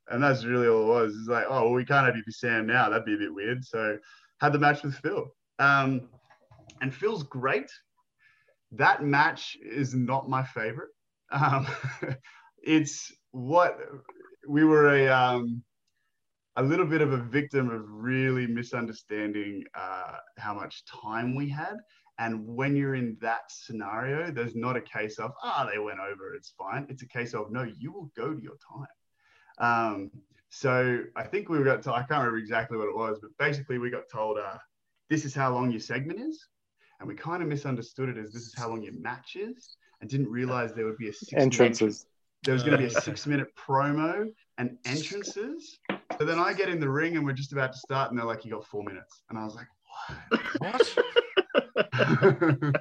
[0.08, 1.16] and that's really all it was.
[1.16, 2.88] It's like, oh, well, we can't have you be Sam now.
[2.88, 3.64] That'd be a bit weird.
[3.64, 3.98] So
[4.40, 5.26] had the match with Phil,
[5.58, 6.08] um,
[6.80, 7.70] and Phil's great.
[8.72, 10.90] That match is not my favorite.
[11.32, 11.66] Um,
[12.62, 13.78] it's what
[14.48, 15.62] we were a um,
[16.56, 21.76] a little bit of a victim of really misunderstanding uh, how much time we had.
[22.20, 26.00] And when you're in that scenario, there's not a case of, ah, oh, they went
[26.00, 26.86] over, it's fine.
[26.90, 28.86] It's a case of, no, you will go to your time.
[29.58, 30.10] Um,
[30.50, 33.78] so I think we got to, I can't remember exactly what it was, but basically
[33.78, 34.58] we got told, uh,
[35.08, 36.46] this is how long your segment is.
[36.98, 40.10] And we kind of misunderstood it as this is how long your match is and
[40.10, 42.04] didn't realize there would be a six entrances.
[42.42, 44.26] There was going to be a six minute promo
[44.58, 45.78] and entrances.
[46.18, 48.26] So then I get in the ring and we're just about to start, and they're
[48.26, 49.66] like, "You got four minutes," and I was like,
[50.58, 50.96] "What?" What?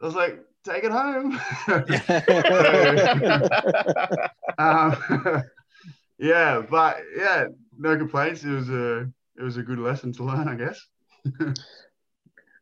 [0.00, 1.40] I was like, "Take it home."
[4.58, 5.42] um,
[6.18, 7.46] yeah, but yeah,
[7.78, 8.44] no complaints.
[8.44, 10.86] It was a it was a good lesson to learn, I guess.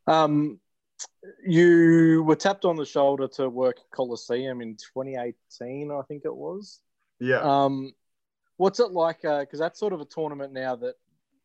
[0.06, 0.60] um,
[1.44, 6.80] you were tapped on the shoulder to work Coliseum in 2018, I think it was.
[7.18, 7.40] Yeah.
[7.40, 7.92] Um,
[8.56, 9.22] what's it like?
[9.22, 10.94] Because uh, that's sort of a tournament now that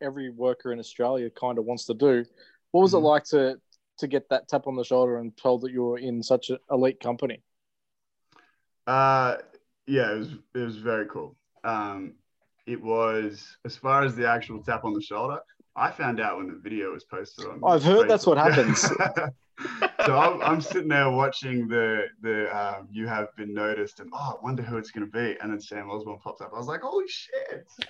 [0.01, 2.25] every worker in Australia kind of wants to do.
[2.71, 3.05] What was mm-hmm.
[3.05, 3.59] it like to
[3.99, 6.57] to get that tap on the shoulder and told that you were in such an
[6.69, 7.41] elite company?
[8.85, 9.37] Uh,
[9.85, 11.35] yeah, it was it was very cool.
[11.63, 12.13] Um,
[12.65, 15.39] it was as far as the actual tap on the shoulder.
[15.75, 17.61] I found out when the video was posted on.
[17.63, 18.07] I've heard Facebook.
[18.07, 18.89] that's what happens.
[20.05, 24.37] so I'm, I'm, sitting there watching the the um, you have been noticed and oh
[24.39, 25.35] I wonder who it's gonna be.
[25.41, 26.51] And then Sam Osborne pops up.
[26.53, 27.65] I was like holy shit.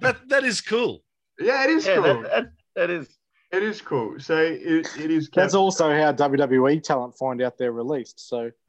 [0.00, 1.02] That, that is cool.
[1.38, 2.04] Yeah it is yeah, cool.
[2.04, 3.08] that, that, that is.
[3.52, 4.18] It is cool.
[4.18, 5.36] So it, it is kept...
[5.36, 8.50] that's also how WWE talent find out they're released so.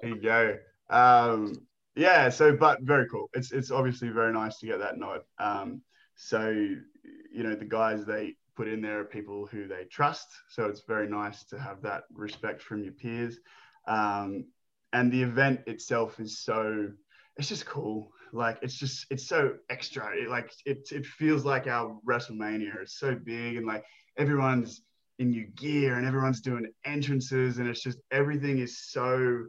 [0.00, 0.56] There you go.
[0.88, 1.54] Um,
[1.94, 3.28] yeah so but very cool.
[3.34, 5.20] It's it's obviously very nice to get that nod.
[5.38, 5.82] Um,
[6.20, 6.76] so,
[7.32, 10.28] you know, the guys they put in there are people who they trust.
[10.48, 13.38] So it's very nice to have that respect from your peers.
[13.86, 14.46] Um,
[14.92, 16.90] and the event itself is so,
[17.36, 18.12] it's just cool.
[18.32, 20.10] Like it's just, it's so extra.
[20.14, 22.82] It, like it, it feels like our WrestleMania.
[22.82, 23.84] It's so big and like
[24.18, 24.82] everyone's
[25.18, 29.44] in new gear and everyone's doing entrances and it's just everything is so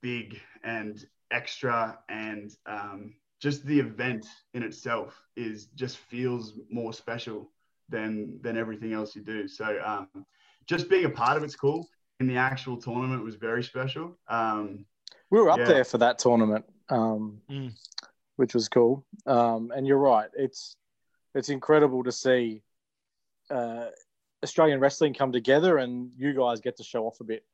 [0.00, 7.50] big and extra and um, just the event in itself is just feels more special
[7.88, 9.48] than than everything else you do.
[9.48, 10.26] So um,
[10.66, 11.88] just being a part of it's cool.
[12.20, 14.18] In the actual tournament was very special.
[14.28, 14.84] Um,
[15.30, 15.64] we were up yeah.
[15.64, 17.72] there for that tournament, um, mm.
[18.36, 19.06] which was cool.
[19.26, 20.76] Um, and you're right; it's
[21.34, 22.62] it's incredible to see
[23.50, 23.86] uh,
[24.42, 27.44] Australian wrestling come together, and you guys get to show off a bit.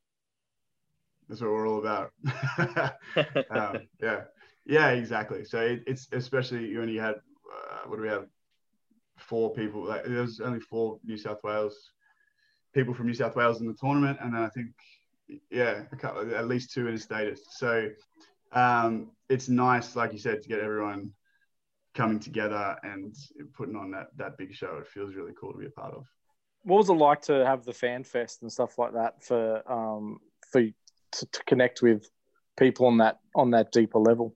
[1.29, 2.12] That's what we're all about.
[3.51, 4.22] um, yeah,
[4.66, 5.44] yeah, exactly.
[5.44, 8.26] So it, it's especially when you had uh, what do we have?
[9.18, 9.85] Four people.
[9.85, 11.90] Like there was only four New South Wales
[12.74, 14.68] people from New South Wales in the tournament, and then I think
[15.50, 17.40] yeah, couple, at least two in a status.
[17.50, 17.88] So
[18.52, 21.11] um, it's nice, like you said, to get everyone
[21.94, 23.16] coming together and
[23.55, 24.76] putting on that that big show.
[24.76, 26.05] It feels really cool to be a part of.
[26.64, 30.18] What was it like to have the fan fest and stuff like that for um,
[30.52, 32.09] for to, to connect with
[32.59, 34.35] people on that on that deeper level?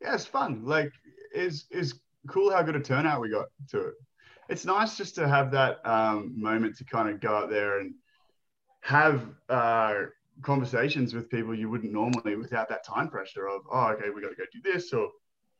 [0.00, 0.64] Yeah, it's fun.
[0.64, 0.92] Like,
[1.34, 1.94] it's it's
[2.28, 3.94] cool how good a turnout we got to it.
[4.48, 7.94] It's nice just to have that um, moment to kind of go out there and
[8.80, 10.04] have uh,
[10.42, 14.30] conversations with people you wouldn't normally without that time pressure of, oh, okay, we got
[14.30, 15.10] to go do this, or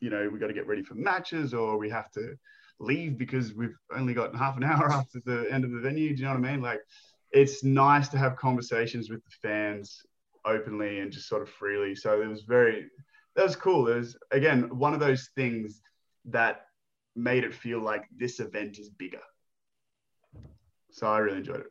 [0.01, 2.35] you know, we got to get ready for matches, or we have to
[2.81, 6.11] leave because we've only got half an hour after the end of the venue.
[6.11, 6.63] Do you know what I mean?
[6.63, 6.81] Like,
[7.33, 10.03] it's nice to have conversations with the fans
[10.45, 11.95] openly and just sort of freely.
[11.95, 12.87] So it was very
[13.39, 13.87] that was cool.
[13.87, 15.81] It was again one of those things
[16.25, 16.67] that
[17.15, 19.23] made it feel like this event is bigger.
[20.91, 21.67] So I really enjoyed it.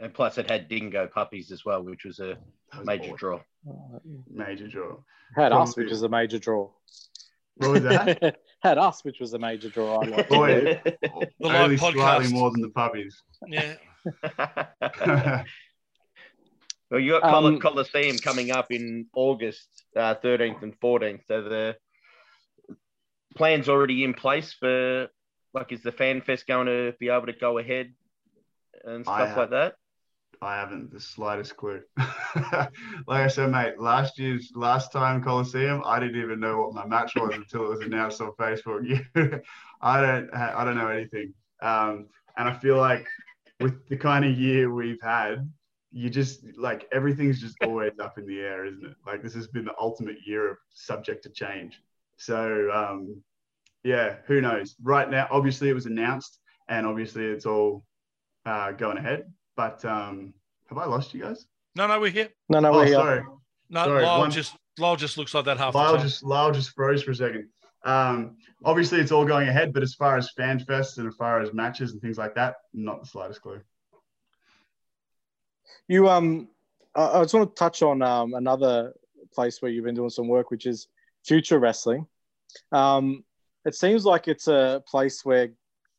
[0.00, 2.36] And plus, it had dingo puppies as well, which was a
[2.76, 3.16] was major awesome.
[3.16, 3.40] draw.
[4.28, 4.96] Major draw.
[5.36, 5.62] Had Probably.
[5.62, 6.68] us, which was a major draw.
[7.58, 8.36] What was that?
[8.60, 10.00] had us, which was a major draw.
[10.00, 10.82] I like Boy,
[11.42, 13.22] only slightly more than the puppies.
[13.46, 13.76] Yeah.
[16.90, 21.20] Well, you got um, Coliseum coming up in August uh, 13th and 14th.
[21.26, 21.76] So the
[23.34, 25.08] plans already in place for
[25.54, 27.92] like is the fan fest going to be able to go ahead
[28.84, 29.74] and stuff have, like that?
[30.42, 31.82] I haven't the slightest clue.
[31.96, 32.70] like
[33.08, 37.14] I said, mate, last year's last time Coliseum, I didn't even know what my match
[37.16, 39.02] was until it was announced on Facebook.
[39.80, 41.32] I don't I don't know anything.
[41.62, 43.06] Um, and I feel like
[43.60, 45.50] with the kind of year we've had,
[45.96, 48.94] you just like everything's just always up in the air, isn't it?
[49.06, 51.80] Like this has been the ultimate year of subject to change.
[52.18, 53.22] So um,
[53.82, 54.76] yeah, who knows?
[54.82, 57.84] Right now, obviously it was announced, and obviously it's all
[58.44, 59.32] uh, going ahead.
[59.56, 60.34] But um,
[60.68, 61.46] have I lost you guys?
[61.76, 62.28] No, no, we're here.
[62.50, 62.94] No, no, Oh, we're here.
[62.94, 63.22] sorry.
[63.70, 66.02] No, Sorry, Lyle one- just Lyle just looks like that half the Lyle time.
[66.06, 67.48] just Lyle just froze for a second.
[67.84, 71.40] Um, obviously, it's all going ahead, but as far as fan fest and as far
[71.40, 73.60] as matches and things like that, not the slightest clue.
[75.88, 76.48] You um,
[76.94, 78.92] I, I just want to touch on um another
[79.34, 80.88] place where you've been doing some work, which is
[81.24, 82.06] Future Wrestling.
[82.72, 83.24] Um,
[83.64, 85.50] it seems like it's a place where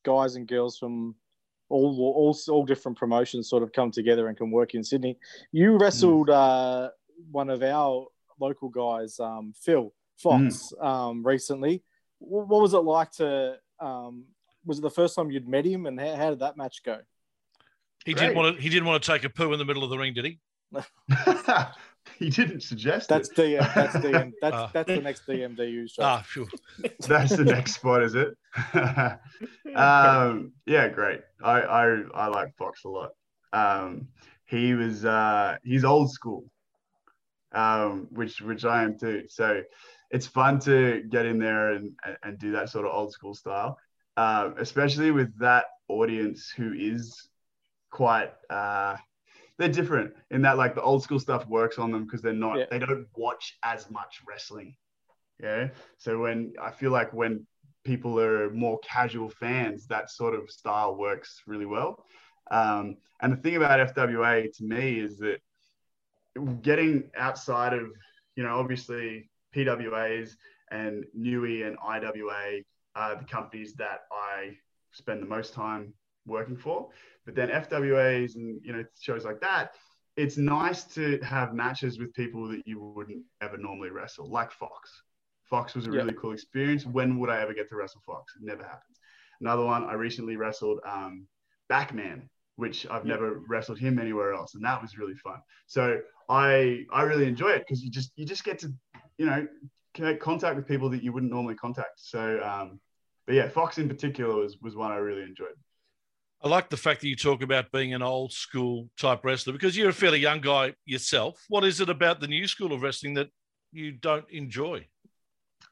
[0.03, 1.15] guys and girls from
[1.69, 5.17] all all all different promotions sort of come together and can work in Sydney.
[5.51, 6.89] You wrestled uh,
[7.31, 8.05] one of our
[8.39, 11.83] local guys, um, Phil Fox, um, recently.
[12.19, 13.57] Wh- What was it like to?
[13.79, 14.25] Um,
[14.65, 16.99] was it the first time you'd met him, and how, how did that match go?
[18.07, 18.61] He didn't want to.
[18.61, 20.39] He didn't want to take a poo in the middle of the ring, did he?
[22.19, 23.35] he didn't suggest That's it.
[23.35, 24.69] the that's the that's Ah.
[24.73, 26.03] that's the next DMDU show.
[26.03, 26.47] Ah, phew.
[27.01, 28.29] That's the next spot, is it?
[29.75, 31.21] um, yeah, great.
[31.43, 33.11] I, I I like Fox a lot.
[33.53, 34.07] Um,
[34.45, 36.45] he was uh, he's old school,
[37.51, 39.23] um, which which I am too.
[39.29, 39.61] So
[40.11, 41.91] it's fun to get in there and
[42.23, 43.77] and do that sort of old school style,
[44.15, 47.27] um, especially with that audience who is
[47.89, 48.31] quite.
[48.49, 48.97] Uh,
[49.57, 52.59] they're different in that like the old school stuff works on them because they're not
[52.59, 52.65] Yeah.
[52.69, 54.75] they don't watch as much wrestling
[55.41, 55.69] yeah.
[55.97, 57.45] So when I feel like when
[57.83, 62.03] people are more casual fans, that sort of style works really well.
[62.49, 65.39] Um, and the thing about FWA to me is that
[66.61, 67.87] getting outside of,
[68.35, 70.31] you know, obviously PWAs
[70.71, 72.61] and NUI and IWA
[72.95, 74.57] are the companies that I
[74.91, 75.93] spend the most time
[76.25, 76.89] working for.
[77.27, 79.71] But then FWAs and, you know, shows like that,
[80.15, 85.03] it's nice to have matches with people that you wouldn't ever normally wrestle, like Fox.
[85.43, 85.97] Fox was a Yeah.
[85.97, 86.85] really cool experience.
[86.85, 88.33] When would I ever get to wrestle Fox?
[88.37, 88.97] It never happens.
[89.41, 91.27] Another one, I recently wrestled um,
[91.69, 93.15] Backman, which I've Yeah.
[93.15, 95.41] never wrestled him anywhere else, and that was really fun.
[95.67, 98.73] So I I really enjoy it because you just you just get to
[99.17, 99.47] you know
[100.19, 101.99] contact with people that you wouldn't normally contact.
[101.99, 102.79] So um,
[103.25, 105.57] but yeah, Fox in particular was was one I really enjoyed.
[106.43, 109.75] I like the fact that you talk about being an old school type wrestler because
[109.75, 111.43] you're a fairly young guy yourself.
[111.49, 113.29] What is it about the new school of wrestling that
[113.71, 114.85] you don't enjoy?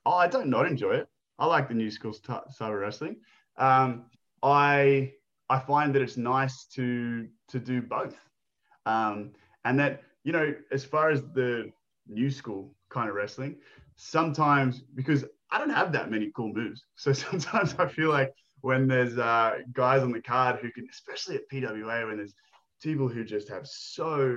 [0.05, 1.07] Oh, I don't not enjoy it.
[1.37, 3.17] I like the new school st- style of wrestling.
[3.57, 4.05] Um,
[4.41, 5.11] I
[5.49, 8.17] I find that it's nice to to do both,
[8.87, 9.33] um,
[9.65, 11.71] and that you know, as far as the
[12.07, 13.57] new school kind of wrestling,
[13.97, 18.33] sometimes because I don't have that many cool moves, so sometimes I feel like
[18.65, 22.33] when there's uh, guys on the card who can, especially at PWA, when there's
[22.81, 24.35] people who just have so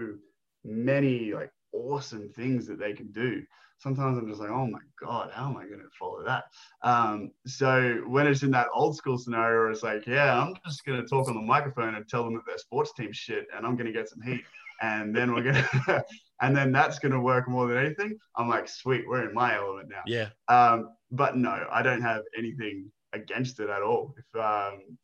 [0.65, 3.43] many like awesome things that they can do
[3.79, 6.45] sometimes I'm just like, oh my God, how am I going to follow that?
[6.83, 10.85] Um, so when it's in that old school scenario where it's like, yeah, I'm just
[10.85, 13.65] going to talk on the microphone and tell them that their sports team shit and
[13.65, 14.43] I'm going to get some heat.
[14.83, 15.55] And then we're going
[15.87, 16.05] to,
[16.41, 18.19] and then that's going to work more than anything.
[18.37, 20.03] I'm like, sweet, we're in my element now.
[20.07, 20.29] Yeah.
[20.49, 24.15] Um, but no, I don't have anything against it at all.
[24.19, 24.99] If um,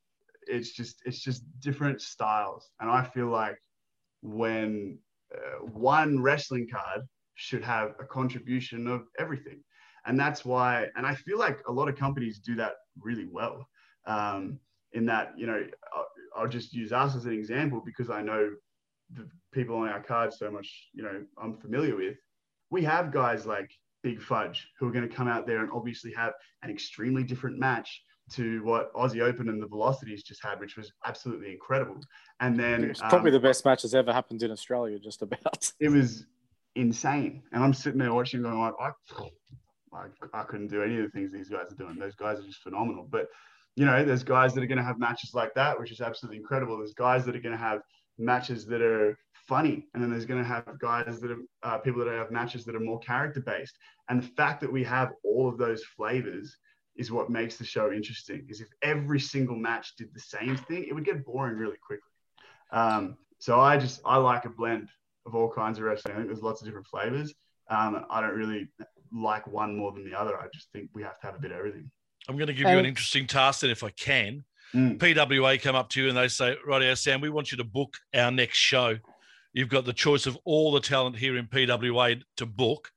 [0.47, 2.71] it's just, it's just different styles.
[2.81, 3.57] And I feel like
[4.23, 4.99] when
[5.35, 7.03] uh, one wrestling card
[7.35, 9.61] should have a contribution of everything.
[10.07, 13.67] And that's why, and I feel like a lot of companies do that really well.
[14.07, 14.59] Um,
[14.93, 18.51] in that, you know, I'll, I'll just use us as an example because I know
[19.13, 22.17] the people on our card so much, you know, I'm familiar with.
[22.71, 23.71] We have guys like
[24.05, 27.59] Big Fudge who are going to come out there and obviously have an extremely different
[27.59, 32.01] match to what Aussie Open and the Velocities just had, which was absolutely incredible.
[32.41, 35.73] And then It's probably um, the best match that's ever happened in Australia, just about.
[35.81, 36.27] it was
[36.77, 37.43] insane.
[37.53, 38.91] And I'm sitting there watching, going like, I,
[39.93, 41.97] I, I couldn't do any of the things these guys are doing.
[41.99, 43.07] Those guys are just phenomenal.
[43.11, 43.27] But
[43.77, 46.39] you know, there's guys that are going to have matches like that, which is absolutely
[46.39, 46.79] incredible.
[46.79, 47.81] There's guys that are going to have
[48.19, 52.05] matches that are funny, and then there's going to have guys that are uh, people
[52.05, 53.77] that have matches that are more character based.
[54.09, 56.57] And the fact that we have all of those flavors
[56.97, 58.47] is what makes the show interesting.
[58.49, 62.11] Is if every single match did the same thing, it would get boring really quickly.
[62.73, 64.89] Um, so I just I like a blend
[65.27, 66.15] of all kinds of wrestling.
[66.15, 67.35] I think there's lots of different flavors.
[67.69, 68.69] Um, I don't really
[69.13, 70.37] like one more than the other.
[70.39, 71.91] I just think we have to have a bit of everything.
[72.29, 74.45] I'm going to give you an interesting task then, if I can.
[74.75, 74.99] Mm.
[74.99, 77.65] PWA come up to you and they say, Right, here Sam, we want you to
[77.65, 78.97] book our next show.
[79.55, 82.91] You've got the choice of all the talent here in PWA to book.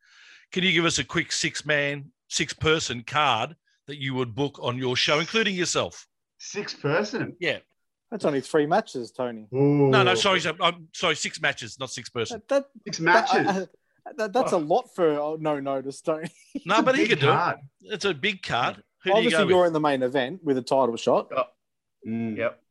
[0.52, 3.56] Can you give us a quick six man, six person card
[3.86, 6.08] that you would book on your show, including yourself?
[6.40, 7.36] Six person.
[7.40, 7.60] Yeah.
[8.10, 9.48] That's only three matches, Tony.
[9.54, 9.90] Ooh.
[9.90, 10.40] No, no, sorry.
[10.40, 12.42] so- I'm sorry, six matches, not six person.
[12.50, 13.46] That, that, Six matches.
[13.46, 13.70] that-
[14.16, 16.30] that- that's a lot for oh, no notice, Tony.
[16.66, 17.58] No, but he could do it.
[17.82, 18.82] It's a big card.
[19.04, 19.68] Who do you Obviously, go you're with?
[19.68, 21.30] in the main event with a title shot.
[22.08, 22.38] Mm.
[22.38, 22.62] Yep.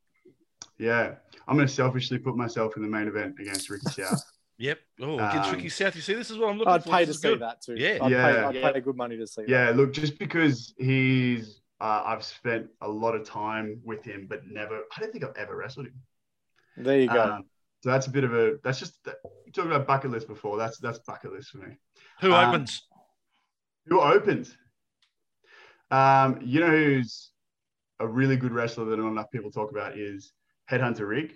[0.79, 1.15] Yeah.
[1.47, 4.11] I'm going to selfishly put myself in the main event against Ricky Chow.
[4.59, 4.79] Yep.
[5.01, 5.95] Oh, against Um, Ricky South.
[5.95, 6.89] You see, this is what I'm looking I'd for.
[6.89, 7.41] pay This to see good.
[7.41, 7.75] that too.
[7.75, 7.99] Yeah.
[8.01, 8.31] I'd, Yeah.
[8.33, 8.71] pay, I'd Yeah.
[8.71, 9.49] pay good money to see that.
[9.49, 14.47] Yeah, look, just because he's, uh, I've spent a lot of time with him, but
[14.47, 15.93] never, I don't think I've ever wrestled him.
[16.75, 17.21] There you go.
[17.21, 17.45] Um,
[17.83, 18.97] so that's a bit of a, that's just,
[19.45, 20.57] you talked about bucket list before.
[20.57, 21.77] That's, that's bucket list for me.
[22.21, 22.81] Who Um, opens?
[23.85, 24.57] Who opens?
[25.91, 27.29] Um, you know who's
[27.99, 30.33] a really good wrestler that not enough people talk about is
[30.69, 31.31] Headhunter Rig.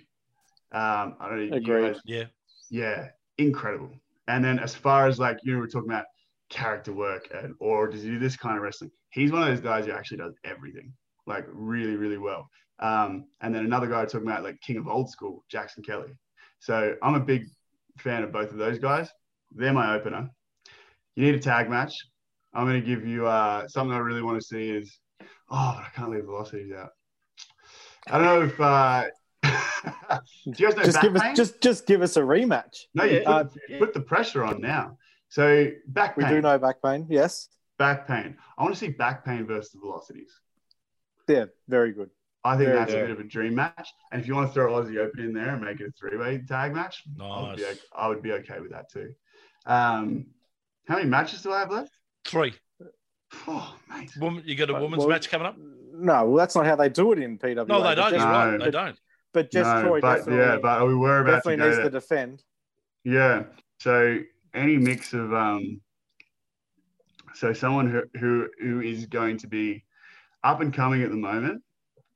[0.72, 1.44] Um, I don't know.
[1.44, 1.94] you Agreed.
[1.94, 2.26] guys- Yeah.
[2.70, 3.92] yeah, incredible.
[4.28, 6.06] And then as far as like you know, we're talking about
[6.50, 8.92] character work and or does he do this kind of wrestling?
[9.12, 10.94] He's one of those guys who actually does everything
[11.28, 12.50] like really, really well.
[12.80, 16.14] Um, and then another guy talking about like King of Old School, Jackson Kelly.
[16.60, 17.46] So I'm a big
[17.98, 19.10] fan of both of those guys.
[19.52, 20.30] They're my opener.
[21.16, 21.94] You need a tag match.
[22.54, 25.84] I'm going to give you uh, something I really want to see is oh, but
[25.86, 26.90] I can't leave velocities out.
[28.08, 29.06] I don't know if uh,
[29.44, 32.82] do you guys know just back give us just just give us a rematch.
[32.94, 33.44] No, you Yeah.
[33.44, 34.98] put, you put the pressure on now.
[35.30, 37.06] So back We do know back pain.
[37.10, 37.48] Yes.
[37.78, 38.38] back pain.
[38.58, 40.32] I want to see back pain versus the velocities.
[41.28, 41.46] Yeah.
[41.70, 42.10] Very good.
[42.44, 43.94] I think Very that's a bit of a dream match.
[44.12, 46.42] And if you want to throw Aussie Open in there and make it a three-way
[46.48, 47.72] tag match, I, would be, Nice.
[47.72, 49.14] okay- I would be okay with that too.
[49.68, 50.26] Um,
[50.88, 51.92] how many matches do I have left?
[52.26, 52.54] Three.
[53.48, 54.12] Oh, mate.
[54.20, 55.56] Woman, you got a Uh, women's well, match coming up?
[56.02, 57.68] No, well, that's not how they do it in PWA.
[57.68, 58.12] No, they don't.
[58.12, 58.58] Jess- You're right.
[58.58, 58.66] No.
[58.66, 59.00] They don't.
[59.34, 61.78] But Jess no, Troy but definitely, yeah, but we were about to definitely go needs
[61.78, 61.86] there.
[61.86, 62.44] to defend.
[63.06, 63.44] Yeah.
[63.80, 64.20] So
[64.54, 65.80] any mix of um,
[67.34, 69.84] so someone who who who is going to be
[70.44, 71.62] up and coming at the moment,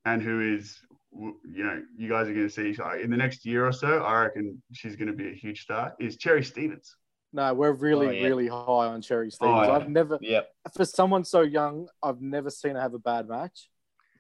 [0.06, 0.80] and who is
[1.14, 4.00] you know you guys are going to see in the next year or so.
[4.04, 5.94] I reckon she's going to be a huge star.
[6.00, 6.98] Is Cherry Stevens?
[7.32, 8.24] No, we're really, Oh, yeah.
[8.28, 8.56] really high
[8.88, 9.68] on Cherry Stevens.
[9.68, 9.72] yeah.
[9.74, 10.50] I've never, Yep.
[10.74, 13.70] for someone so young, I've never seen her have a bad match,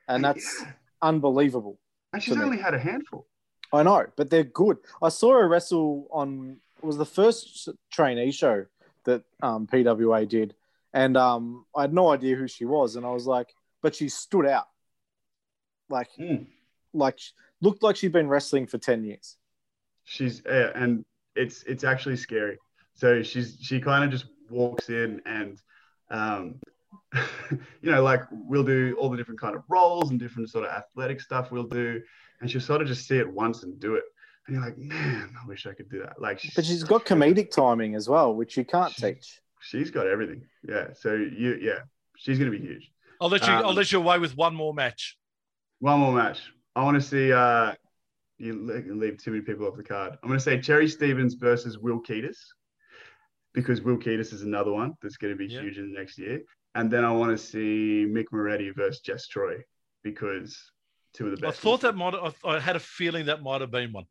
[0.07, 0.63] and that's
[1.01, 1.79] unbelievable.
[2.13, 3.27] And she's only had a handful.
[3.73, 4.77] I know, but they're good.
[5.01, 8.65] I saw her wrestle on it was the first trainee show
[9.05, 10.53] that um, PWA did,
[10.93, 14.09] and um, I had no idea who she was, and I was like, but she
[14.09, 14.67] stood out,
[15.89, 16.47] like, Mm.
[16.93, 17.19] like
[17.61, 19.37] looked like she'd been wrestling for ten years.
[20.03, 21.03] She's yeah, and
[21.35, 22.57] it's it's actually scary.
[22.93, 25.59] So she's she kind of just walks in and
[26.11, 26.59] um
[27.81, 30.71] you know like we'll do all the different kind of roles and different sort of
[30.71, 32.01] athletic stuff we'll do
[32.41, 34.03] and she'll sort of just see it once and do it
[34.47, 37.51] and you're like man I wish I could do that like But she's got comedic
[37.51, 39.39] timing as well, which you can't She- teach.
[39.61, 41.79] she's got everything yeah so you yeah
[42.17, 42.91] she's gonna be huge
[43.21, 43.53] I'll let you.
[43.53, 45.17] Um, I'll let you away with one more match.
[45.79, 46.39] one more match
[46.75, 47.73] I want to see uh
[48.37, 48.51] you
[49.01, 52.37] leave too many people off the card I'm gonna say Cherry Stevens versus Will Keatis
[53.53, 55.61] because Will Keatis is another one that's going to be Yeah.
[55.61, 56.41] huge in the next year.
[56.75, 59.55] And then I want to see Mick Moretti versus Jess Troy
[60.03, 60.71] because
[61.13, 61.59] two of the best.
[61.59, 62.13] I thought that might.
[62.13, 64.05] I, I had a feeling that might have been one.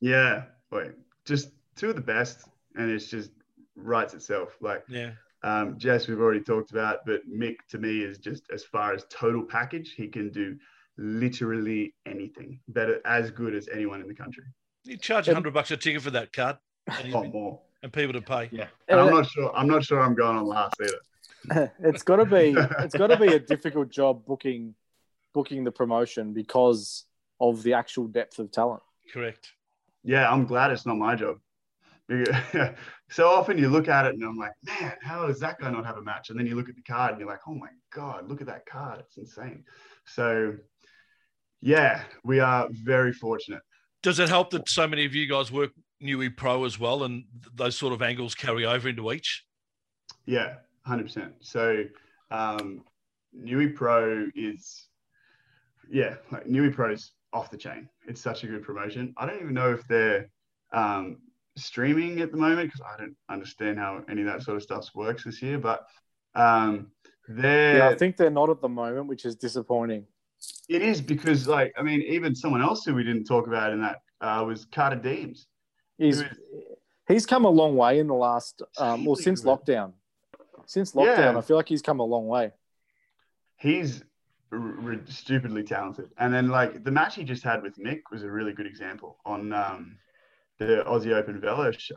[0.00, 0.92] Yeah, wait,
[1.24, 3.30] just two of the best, and it's just
[3.76, 4.56] writes itself.
[4.60, 5.12] Like Yeah.
[5.42, 9.04] um, Jess, we've already talked about, but Mick to me is just as far as
[9.10, 10.56] total package, he can do
[10.96, 14.44] literally anything better, as good as anyone in the country.
[14.84, 16.56] You charge hundred bucks a ticket for that card,
[16.86, 17.60] and, A lot more.
[17.82, 18.48] and people to pay.
[18.52, 18.68] Yeah.
[18.88, 19.54] And I'm not sure.
[19.54, 20.92] I'm not sure I'm going on last either.
[21.80, 24.74] it's got to be it's got to be a difficult job booking
[25.34, 27.04] booking the promotion because
[27.40, 28.82] of the actual depth of talent.
[29.12, 29.52] Correct.
[30.02, 31.38] yeah, I'm glad it's not my job.
[33.08, 35.86] So often you look at it and I'm like, man, how does that guy not
[35.86, 36.30] have a match?
[36.30, 38.48] And then you look at the card and you're like, oh my God, look at
[38.48, 39.00] that card.
[39.00, 39.64] It's insane.
[40.06, 40.56] So,
[41.60, 43.62] yeah, we are very fortunate.
[44.02, 45.70] Does it help that so many of you guys work
[46.02, 47.24] Newey Pro as well, and
[47.54, 49.44] those sort of angles carry over into each?
[50.26, 51.32] Yeah, 100%.
[51.40, 51.84] So,
[52.30, 52.82] um,
[53.38, 54.88] Newey Pro is,
[55.90, 57.88] yeah, like Newey Pro is off the chain.
[58.06, 59.14] It's such a good promotion.
[59.16, 60.30] I don't even know if they're
[60.72, 61.18] um,
[61.56, 64.88] streaming at the moment because I don't understand how any of that sort of stuff
[64.94, 65.86] works this year, but
[66.34, 66.88] um,
[67.28, 67.78] they're.
[67.78, 70.06] Yeah, I think they're not at the moment, which is disappointing.
[70.68, 73.80] It is because, like, I mean, even someone else who we didn't talk about in
[73.80, 75.46] that uh, was Carter Deems.
[75.98, 76.22] He's
[77.08, 79.92] he's come a long way in the last um, well since lockdown.
[80.66, 81.38] Since lockdown, Yeah.
[81.38, 82.52] I feel like he's come a long way.
[83.56, 84.02] He's
[84.52, 86.10] r- r- stupidly talented.
[86.18, 89.18] And then, like, the match he just had with Mick was a really good example
[89.24, 89.96] on um,
[90.58, 91.94] the Aussie Open Velo show.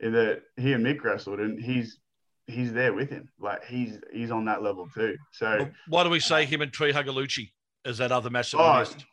[0.00, 1.98] In that he and Mick wrestled, and he's
[2.46, 3.28] he's there with him.
[3.40, 5.16] Like, he's he's on that level too.
[5.32, 7.50] So, Why do we say him and Tree Hagalucci
[7.84, 9.04] as that other match that Oh, we missed?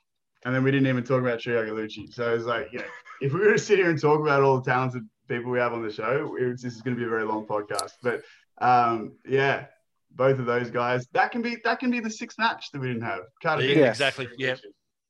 [0.46, 2.14] and then we didn't even talk about Trio Galucci.
[2.14, 2.86] So it's like, you know,
[3.22, 5.74] if we were to sit here and talk about all the talented people we have
[5.74, 7.94] on the show, it's, this is going to be a very long podcast.
[8.04, 8.22] But
[8.60, 9.66] um, yeah,
[10.12, 12.88] both of those guys, that can be that can be the sixth match that we
[12.88, 13.22] didn't have.
[13.42, 14.30] Carter Yeah, Dean- exactly.
[14.38, 14.56] Yeah.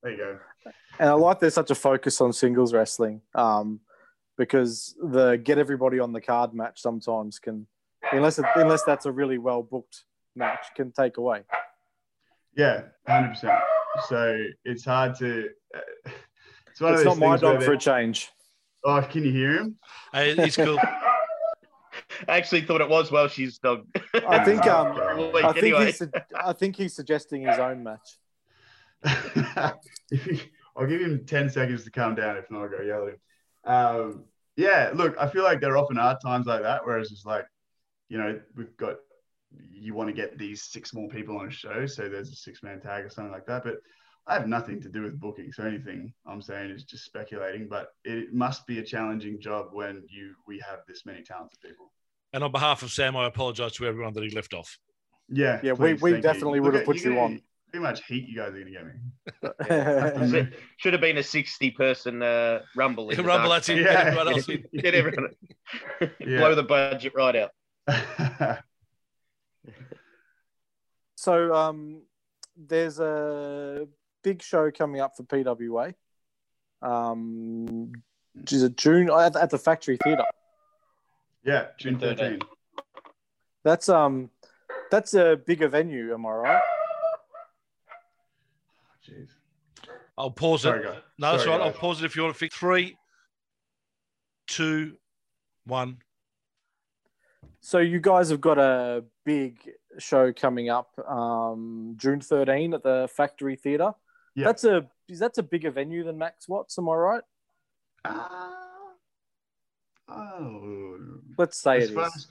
[0.04, 0.40] There you go.
[1.00, 3.22] And I like there's such a focus on singles wrestling.
[3.34, 3.80] Um,
[4.38, 7.68] because the get everybody on the card match sometimes can,
[8.12, 10.04] unless it, unless that's a really well booked
[10.36, 11.44] match, can take away.
[12.56, 13.54] Yeah, hundred percent.
[14.10, 15.50] So it's hard to.
[15.76, 15.80] Uh,
[16.70, 18.30] it's one It's of not my dog for a change.
[18.84, 19.78] Oh, can you hear him?
[20.12, 20.78] Hey, it's cool.
[22.28, 23.86] I actually thought it was Welsh's dog.
[24.14, 25.86] I think um, I think anyway.
[25.88, 28.18] he's su- I think he's suggesting his own match.
[29.04, 32.38] If he- I'll give him 10 seconds to calm down.
[32.38, 33.20] If not, I'll go yell at him.
[33.64, 34.24] Um,
[34.58, 37.46] yeah, look, I feel like there often are times like that where it's just like,
[38.10, 38.98] you know, we've got,
[39.72, 41.86] you want to get these six more people on a show.
[41.86, 43.64] So there's a six man tag or something like that.
[43.64, 43.76] But
[44.28, 45.52] I have nothing to do with booking.
[45.54, 47.68] So anything I'm saying is just speculating.
[47.70, 51.92] But it must be a challenging job when you we have this many talented people.
[52.36, 54.78] And on behalf of Sam, I apologise to everyone that he left off.
[55.30, 55.62] Yeah.
[55.64, 56.30] Yeah, we- please, we thank you.
[56.34, 57.42] definitely Look would have put you're you on.
[57.74, 60.30] Too much heat you guys are going to get me.
[60.30, 63.10] Should- Should have been a 60 person uh, rumble.
[63.10, 63.64] in the Rumble, dark.
[63.64, 63.78] that's it.
[63.78, 63.84] Yeah.
[63.94, 64.66] Get everyone else in.
[64.82, 65.30] Get everyone.
[66.20, 66.38] Yeah.
[66.40, 68.60] Blow the budget right out.
[71.16, 72.02] So um,
[72.58, 73.88] there's a
[74.26, 75.94] big show coming up for PWA.
[76.82, 77.94] Um,
[78.52, 80.26] is it June at, at the Factory Theatre?
[81.46, 82.40] Yeah, June June 13.
[83.64, 84.30] That's um,
[84.92, 86.14] that's a bigger venue.
[86.14, 86.62] Am I right?
[89.08, 89.30] Jeez.
[90.18, 90.86] I'll pause Sorry, it.
[90.86, 91.02] guys.
[91.18, 91.66] No, that's Sorry, right.
[91.66, 92.56] I'll pause it if you want to fix.
[92.56, 92.98] Three,
[94.48, 94.98] two,
[95.66, 95.98] one.
[97.62, 99.58] So you guys have got a big
[99.98, 103.94] show coming up um, June 13 at the Factory Theatre.
[104.36, 104.46] Yeah.
[104.46, 106.78] That's a is that's a bigger venue than Max Watts?
[106.78, 107.24] Am I right?
[108.06, 108.54] Ah.
[110.10, 110.95] oh.
[111.38, 112.16] Let's say as it far is.
[112.16, 112.28] as,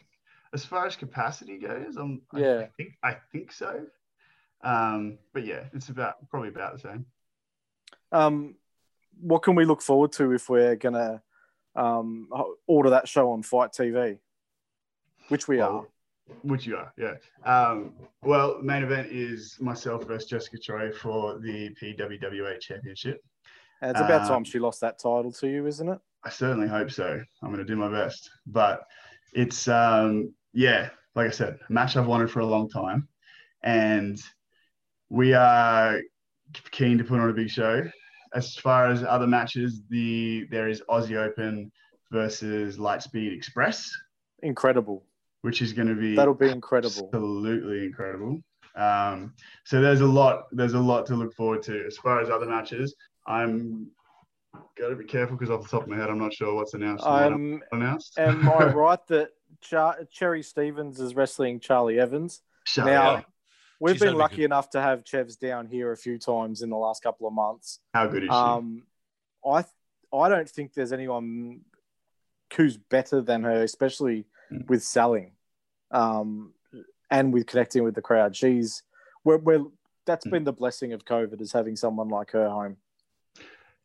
[0.52, 2.60] as far as capacity goes, I'm, Yeah.
[2.60, 3.86] I, think I think so.
[4.62, 7.06] Um, but yeah, it's about probably about the same.
[8.12, 8.54] Um,
[9.20, 11.22] what can we look forward to if we're gonna
[11.76, 12.28] um,
[12.66, 14.18] order that show on FITE TV?
[15.28, 15.86] Which we are.
[16.42, 17.14] Which you are, yeah.
[17.44, 17.92] Um,
[18.22, 23.22] well, main event is myself versus Jessica Troy for the PWWA Championship.
[23.82, 25.98] And it's about um, time she lost that title to you, isn't it?
[26.24, 27.20] I certainly hope so.
[27.42, 28.30] I'm going to do my best.
[28.46, 28.82] But
[29.32, 33.08] it's, um, yeah, like I said, a match I've wanted for a long time.
[33.62, 34.20] And
[35.10, 36.00] we are
[36.70, 37.82] keen to put on a big show.
[38.34, 41.70] As far as other matches, the there is Aussie Open
[42.10, 43.90] versus Lightspeed Express,
[44.42, 45.04] Incredible.
[45.42, 47.10] which is going to be That'll be incredible.
[47.12, 48.40] absolutely incredible.
[48.76, 51.84] Um, so there's a lot there's a lot to look forward to.
[51.86, 52.94] As far as other matches,
[53.26, 53.88] I'm
[54.78, 56.74] got to be careful because off the top of my head, I'm not sure what's
[56.74, 57.04] announced.
[57.04, 58.18] and what Um, not announced.
[58.18, 59.30] am I right that
[59.60, 62.42] Char- Cherry Stevens is wrestling Charlie Evans?
[62.64, 63.24] Shut now- up.
[63.80, 64.44] We've She's been lucky good.
[64.46, 67.80] enough to have Chevs down here a few times in the last couple of months.
[67.92, 68.34] How good is she?
[68.34, 68.84] Um,
[69.44, 69.72] I th-
[70.12, 71.62] I don't think there's anyone
[72.56, 74.68] who's better than her, especially Mm.
[74.68, 75.32] with selling,
[75.90, 76.54] um,
[77.10, 78.36] and with connecting with the crowd.
[78.36, 78.84] She's
[79.24, 79.64] we're, we're
[80.06, 80.30] that's Mm.
[80.30, 82.76] been the blessing of COVID is having someone like her home.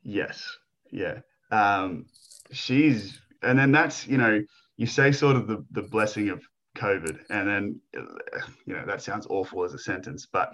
[0.04, 0.44] Yes.
[0.92, 1.20] Yeah.
[1.52, 2.06] Um,
[2.52, 4.42] she's, and then that's, you know,
[4.78, 6.42] you say sort of the, the blessing of
[6.78, 10.54] COVID, and then, uh, you know, that sounds awful as a sentence, but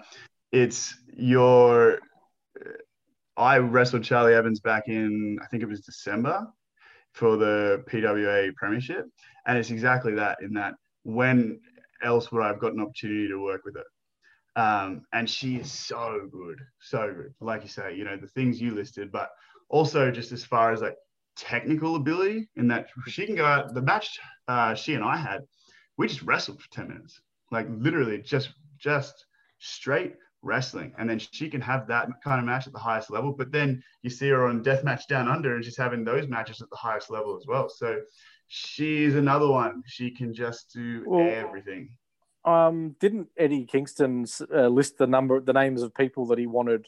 [0.52, 1.98] it's your,
[3.36, 6.46] I wrestled Charlie Evans back in, I think it was December
[7.12, 9.06] for the PWA Premiership.
[9.46, 10.74] And it's exactly that, in that
[11.04, 11.60] when
[12.02, 13.84] else would I have got an opportunity to work with her?
[14.56, 17.34] Um, and she is so good, so good.
[17.40, 19.30] Like you say, you know, the things you listed, but
[19.68, 20.96] also just as far as like
[21.36, 23.74] technical ability, in that she can go out.
[23.74, 25.42] The match uh, she and I had,
[25.98, 29.26] we just wrestled for 10 minutes, like literally just, just
[29.58, 30.94] straight wrestling.
[30.98, 33.32] And then she can have that kind of match at the highest level.
[33.32, 36.70] But then you see her on Deathmatch Down Under and she's having those matches at
[36.70, 37.68] the highest level as well.
[37.68, 38.00] So
[38.46, 39.82] she's another one.
[39.86, 41.90] She can just do Well, everything.
[42.50, 44.24] Um, didn't Eddie Kingston
[44.54, 46.86] uh, list the number, the names of people that he wanted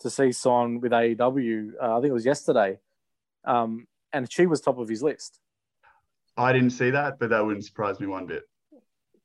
[0.00, 1.72] to see sign with AEW?
[1.82, 2.78] Uh, I think it was yesterday,
[3.44, 5.40] um, and she was top of his list.
[6.36, 8.44] I didn't see that, but that wouldn't surprise me one bit.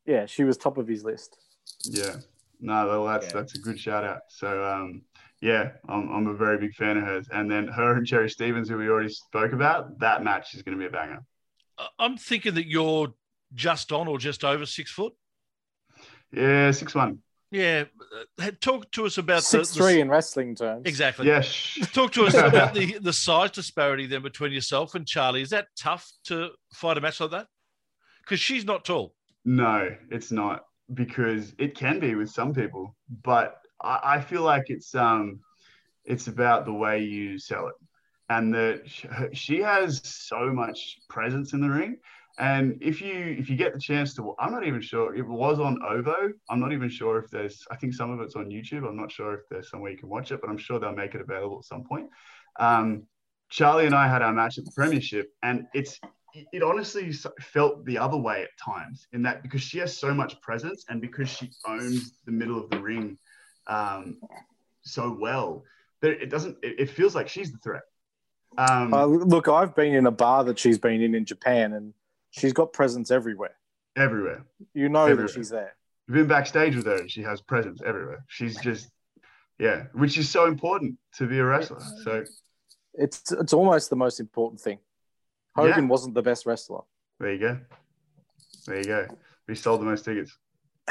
[0.07, 1.37] Yeah, she was top of his list.
[1.83, 2.15] Yeah.
[2.59, 3.33] No, well, that's Yeah.
[3.33, 4.21] that's a good shout out.
[4.29, 5.03] So um,
[5.39, 7.27] yeah, I'm, I'm a very big fan of hers.
[7.31, 10.77] And then her and Cherry Stevens, who we already spoke about, that match is going
[10.77, 11.23] to be a banger.
[11.77, 13.13] I- I'm thinking that you're
[13.53, 15.13] just on or just over six foot.
[16.35, 17.19] Yeah, six one.
[17.51, 17.85] Yeah.
[18.41, 20.83] Uh, Talk to us about Six the, the- three in wrestling terms.
[20.85, 21.27] Exactly.
[21.27, 25.41] Yeah, sh- Talk to us about the, the size disparity then between yourself and Charlie.
[25.41, 27.47] Is that tough to fight a match like that?
[28.23, 29.13] Because she's not tall.
[29.45, 34.63] no, it's not because it can be with some people, but I, I feel like
[34.67, 35.39] it's um,
[36.03, 37.75] it's about the way you sell it.
[38.29, 38.81] and that
[39.33, 41.97] she has so much presence in the ring.
[42.37, 45.59] And if you if you get the chance to, I'm not even sure it was
[45.59, 46.33] on Ovo.
[46.49, 47.65] I'm not even sure if there's.
[47.71, 48.85] I think some of it's on YouTube.
[48.87, 51.15] I'm not sure if there's somewhere you can watch it, but I'm sure they'll make
[51.15, 52.09] it available at some point.
[52.59, 53.03] Um,
[53.49, 55.97] Charlie and I had our match at the Premiership, and it's
[56.51, 60.39] it honestly felt the other way at times in that because she has so much
[60.41, 63.17] presence and because she owns the middle of the ring
[63.67, 64.17] um,
[64.81, 65.63] so well
[66.01, 66.57] that it doesn't.
[66.61, 67.83] It, it feels like she's the threat.
[68.57, 71.93] Um, Uh, look, I've been in a bar that she's been in in Japan, and
[72.37, 73.55] she's got presence everywhere.
[73.95, 74.45] everywhere.
[74.73, 75.27] You know Everywhere.
[75.27, 75.75] that she's there.
[76.07, 76.97] You've been backstage with her.
[76.97, 78.23] and She has presence everywhere.
[78.27, 78.89] She's just,
[79.59, 81.79] yeah, which is so important to be a wrestler.
[82.03, 82.23] So
[82.93, 84.79] It's it's almost the most important thing.
[85.55, 86.81] Hogan wasn't the best wrestler.
[87.19, 87.59] there you go.
[88.67, 89.07] There you go.
[89.47, 90.37] We sold the most tickets.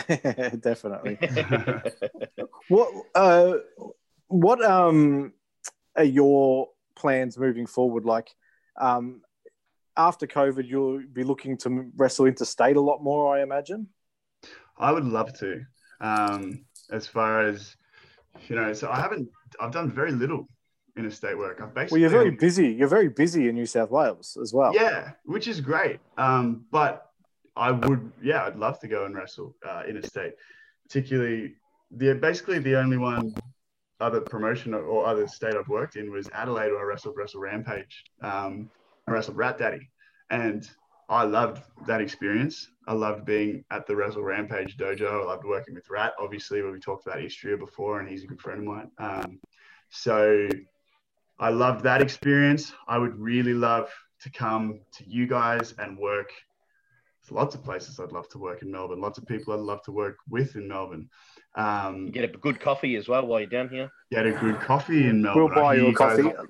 [0.61, 1.19] Definitely.
[2.69, 3.55] What uh,
[4.29, 5.33] what um
[5.97, 8.05] are your plans moving forward?
[8.07, 8.35] Like
[8.81, 9.21] um,
[9.97, 13.89] after COVID, you'll be looking to wrestle interstate a lot more, I imagine.
[14.79, 15.63] I would love to.
[16.01, 17.77] Um, as far as
[18.49, 19.29] you know, so I haven't.
[19.61, 20.49] I've done very little
[20.97, 21.61] interstate work.
[21.61, 22.69] I've basically Well, you're very busy.
[22.69, 24.75] You're very busy in New South Wales as well.
[24.75, 26.01] Yeah, which is great.
[26.19, 27.11] Um, but
[27.57, 30.35] I would, yeah, I'd love to go and wrestle uh, interstate.
[30.85, 31.55] Particularly,
[31.91, 33.35] the basically the only one
[34.01, 38.05] other promotion or, other state I've worked in was Adelaide, where I wrestled Wrestle Rampage.
[38.23, 38.71] Um,
[39.07, 39.91] I wrestled Rat Daddy,
[40.31, 40.69] and
[41.09, 42.69] I loved that experience.
[42.87, 45.23] I loved being at the Wrestle Rampage dojo.
[45.23, 46.13] I loved working with Rat.
[46.19, 48.91] Obviously, when we talked about Istria before, and he's a good friend of mine.
[48.99, 49.41] Um,
[49.91, 50.49] so
[51.39, 52.73] I loved that experience.
[52.89, 53.91] I would really love
[54.23, 56.31] to come to you guys and work.
[57.23, 59.01] There's lots of places I'd love to work in Melbourne.
[59.01, 61.09] Lots of people I'd love to work with in Melbourne.
[61.55, 63.91] Um, Get a good coffee as well while you're down here.
[64.11, 65.45] get a good coffee in Melbourne.
[65.45, 66.49] We'll buy I you a guys- coffee.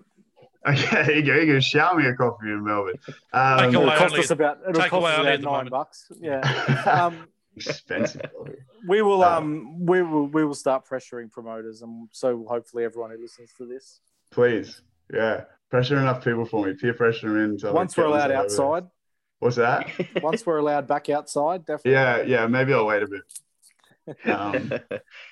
[0.69, 1.35] Okay, here you go.
[1.35, 2.95] You can shower me a coffee in Melbourne.
[3.07, 5.71] Take Um, It'll cost only- us about it'll cost us about nine moment.
[5.71, 6.11] bucks.
[6.21, 6.41] Yeah.
[6.91, 8.23] Um, expensive
[8.89, 13.11] we will Uh, um we will we will start pressuring promoters, and so hopefully everyone
[13.13, 14.01] who listens to this.
[14.31, 14.83] Please.
[15.13, 15.45] Yeah.
[15.71, 16.73] Pressure enough people for me.
[16.75, 17.59] Peer pressure them in.
[17.59, 18.77] so Once we're allowed themselves over.
[18.77, 18.91] outside,
[19.41, 19.91] What's that?
[20.23, 21.93] once we're allowed back outside, definitely.
[21.93, 22.47] Yeah, yeah.
[22.47, 23.23] Maybe I'll wait a bit.
[24.25, 24.69] Um,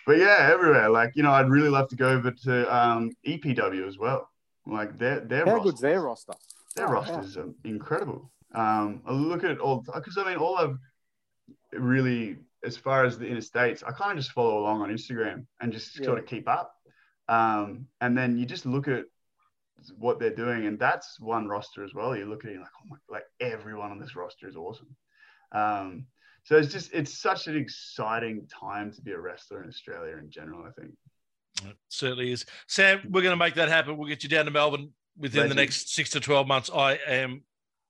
[0.07, 0.89] but yeah, everywhere.
[0.91, 4.28] Like you know, I'd really love to go over to um, EPW as well.
[4.67, 6.35] Like their their How roster, good's their roster?
[6.77, 8.31] their Oh, rosters are incredible.
[8.55, 10.77] Um, I look at all because I mean, all I've
[11.73, 15.73] really, as far as the interstates, I kind of just follow along on Instagram and
[15.73, 16.07] just Yeah.
[16.07, 16.75] sort of keep up.
[17.29, 19.05] Um, and then you just look at
[19.97, 22.17] what they're doing, and that's one roster as well.
[22.17, 24.95] You look at it, like, oh my, like everyone on this roster is awesome.
[25.51, 26.07] Um,
[26.45, 30.31] so it's just it's such an exciting time to be a wrestler in Australia in
[30.31, 30.65] general.
[30.65, 30.95] I think.
[31.71, 32.45] It certainly is.
[32.69, 33.97] Sam, we're going to make that happen.
[33.97, 36.71] We'll get you down to Melbourne within the next six to 12 months.
[36.75, 37.43] I am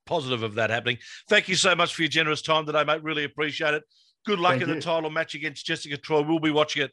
[0.07, 0.99] positive of that happening.
[1.29, 3.03] Thank you so much for your generous time today, mate.
[3.03, 3.85] Really appreciate it.
[4.25, 6.23] Good luck Thank in the title match against Jessica Troy.
[6.23, 6.93] We'll be watching it,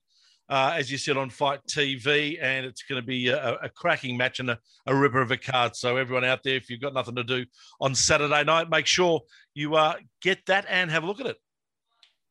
[0.49, 4.17] uh, as you said, on FITE TV, and it's going to be a, a cracking
[4.17, 5.75] match and a, a ripper of a card.
[5.75, 7.45] So, everyone out there, if you've got nothing to do
[7.79, 9.21] on Saturday night, make sure
[9.53, 11.37] you uh, get that and have a look at it.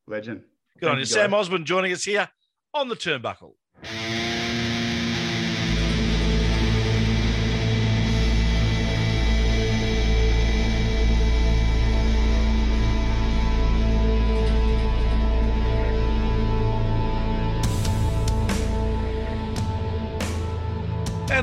[0.08, 0.42] Legend.
[0.80, 1.04] Good on you.
[1.04, 2.28] Sam Osborne joining us here
[2.74, 3.52] on the turnbuckle.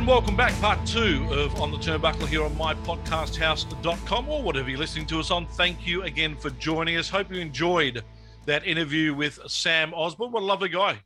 [0.05, 4.77] And welcome back, part two of On the Turnbuckle here on mypodcasthouse.com or whatever you're
[4.77, 5.47] listening to us on.
[5.47, 7.09] Thank you again for joining us.
[7.09, 8.03] Hope you enjoyed
[8.45, 10.31] that interview with Sam Osborne.
[10.31, 10.99] What a lovely guy.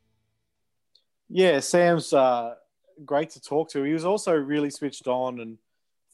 [1.30, 2.56] Yeah, Sam's uh,
[3.02, 3.84] great to talk to.
[3.84, 5.56] He was also really switched on and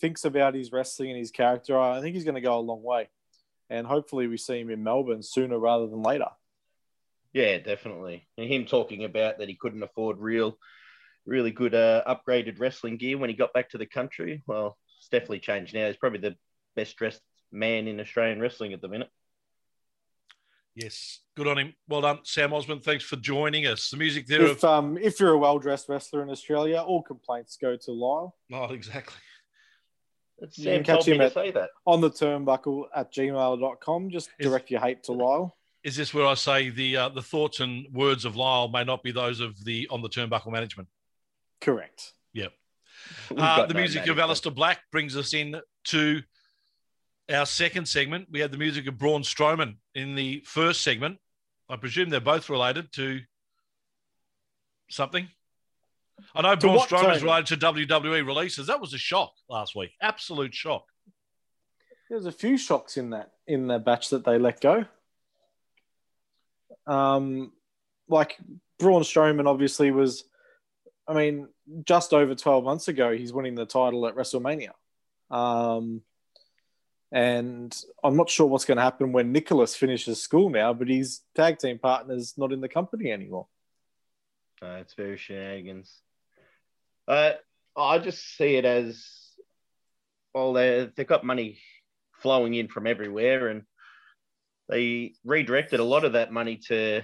[0.00, 1.76] thinks about his wrestling and his character.
[1.76, 3.08] I think he's going to go a long way.
[3.68, 6.28] And hopefully we see him in Melbourne sooner rather than later.
[7.32, 8.28] Yeah, definitely.
[8.38, 10.56] And him talking about that he couldn't afford real,
[11.26, 14.42] really good uh, upgraded wrestling gear when he got back to the country.
[14.46, 15.86] Well, it's definitely changed now.
[15.86, 16.36] He's probably the
[16.74, 17.20] best dressed
[17.52, 19.10] man in Australian wrestling at the minute.
[20.74, 21.74] Yes, good on him.
[21.88, 22.80] Well done, Sam Osborne.
[22.80, 23.88] Thanks for joining us.
[23.88, 27.02] The music there If of um, if you're a well dressed wrestler in Australia, all
[27.02, 29.16] complaints go to Lyle oh, exactly.
[30.38, 31.70] That's You Sam can catch told me him to at- say that.
[31.86, 34.10] on the turnbuckle at gmail.com.
[34.10, 35.56] Just Is- direct your hate to Lyle.
[35.82, 39.02] Is this where I say the uh, the thoughts and words of Lyle may not
[39.02, 40.88] be those of the on the turnbuckle management?
[41.60, 42.12] Correct.
[42.32, 42.52] Yep.
[43.36, 44.38] Uh, the no music of management.
[44.38, 46.22] Aleister Black brings us in to
[47.32, 48.28] our second segment.
[48.30, 51.18] We had the music of Braun Strowman in the first segment.
[51.68, 53.20] I presume they're both related to
[54.90, 55.28] something.
[56.34, 58.68] I know To Braun what is related to WWE releases.
[58.68, 59.90] That was a shock last week.
[60.00, 60.84] Absolute shock.
[62.08, 64.84] There's a few shocks in that in the batch that they let go.
[66.86, 67.52] Um,
[68.08, 68.38] like
[68.78, 70.24] Braun Strowman obviously was.
[71.08, 71.48] I mean,
[71.84, 74.70] just over 12 months ago, he's winning the title at WrestleMania.
[75.30, 76.02] Um,
[77.12, 81.20] and I'm not sure what's going to happen when Nicholas finishes school now, but his
[81.34, 83.46] tag team partner's not in the company anymore.
[84.60, 86.00] Uh, it's very shenanigans.
[87.06, 87.32] Uh,
[87.76, 89.06] I just see it as
[90.34, 90.52] well.
[90.52, 91.58] They they've got money
[92.14, 93.62] flowing in from everywhere, and
[94.68, 97.02] they redirected a lot of that money to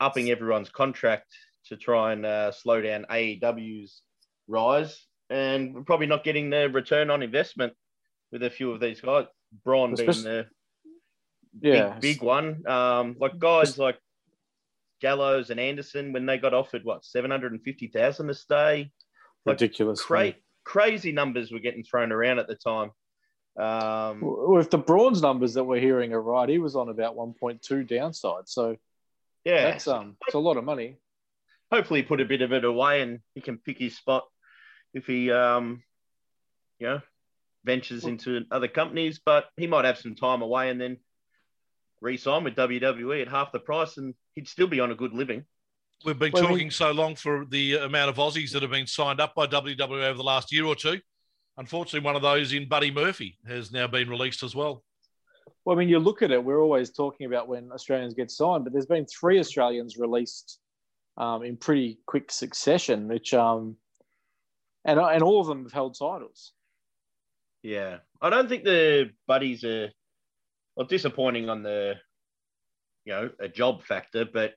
[0.00, 1.28] upping everyone's contract
[1.68, 4.02] to try and uh, slow down AEW's
[4.48, 7.72] rise, and we're probably not getting the return on investment
[8.32, 9.26] with a few of these guys.
[9.64, 10.46] Braun being the
[11.60, 12.66] Yeah, big, big one.
[12.66, 13.98] Um, like guys like
[15.00, 18.90] Gallows and Anderson, when they got offered what seven hundred and fifty thousand to stay,
[19.46, 20.02] like, ridiculous.
[20.02, 20.34] cra-
[20.64, 22.90] crazy numbers were getting thrown around at the time.
[23.56, 27.16] Um, Well, if the Braun's numbers that we're hearing are right, he was on about
[27.16, 28.48] 1.2 downside.
[28.48, 28.76] So
[29.44, 30.96] yeah, that's um, it's a lot of money.
[31.74, 34.24] Hopefully put a bit of it away and he can pick his spot
[34.92, 35.82] if he, um,
[36.78, 37.00] you know,
[37.64, 39.20] ventures into other companies.
[39.24, 40.98] But he might have some time away and then
[42.00, 45.44] re-sign with WWE at half the price, and he'd still be on a good living.
[46.04, 48.86] We've been Well, we- talking so long for the amount of Aussies that have been
[48.86, 51.00] signed up by WWE over the last year or two.
[51.56, 54.84] Unfortunately, one of those in Buddy Murphy has now been released as well.
[55.64, 58.64] Well, I mean, you look at it, we're always talking about when Australians get signed,
[58.64, 60.58] but there's been three Australians released
[61.16, 63.76] um, in pretty quick succession, which, um,
[64.84, 66.52] and, and all of them have held titles.
[67.62, 69.90] Yeah, I don't think the buddies are
[70.76, 71.94] well disappointing on the
[73.04, 74.52] you know a job factor, but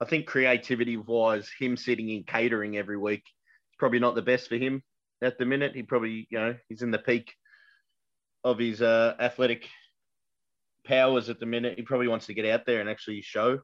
[0.00, 4.48] I think creativity wise, him sitting in catering every week is probably not the best
[4.48, 4.82] for him
[5.22, 5.76] at the minute.
[5.76, 7.32] He probably you know he's in the peak
[8.42, 9.68] of his uh, athletic
[10.84, 11.74] powers at the minute.
[11.76, 13.60] He probably wants to get out there and actually show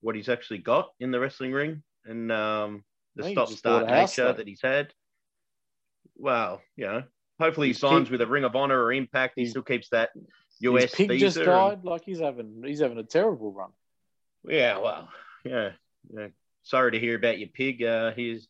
[0.00, 2.84] what he's actually got in the wrestling ring and um,
[3.16, 4.36] the stop just start bought a house, nature though.
[4.38, 4.92] that he's had.
[6.16, 7.02] Well, you know,
[7.38, 9.34] hopefully he signs pig- with a Ring of Honor or Impact.
[9.36, 10.10] He His- still keeps that
[10.60, 11.26] US His pig visa.
[11.26, 11.84] just and- died.
[11.84, 13.70] Like he's having, he's having a terrible run.
[14.48, 15.08] yeah, well,
[15.44, 15.70] yeah,
[16.14, 16.28] yeah.
[16.62, 17.82] Sorry to hear about your pig.
[17.82, 18.46] Uh, here's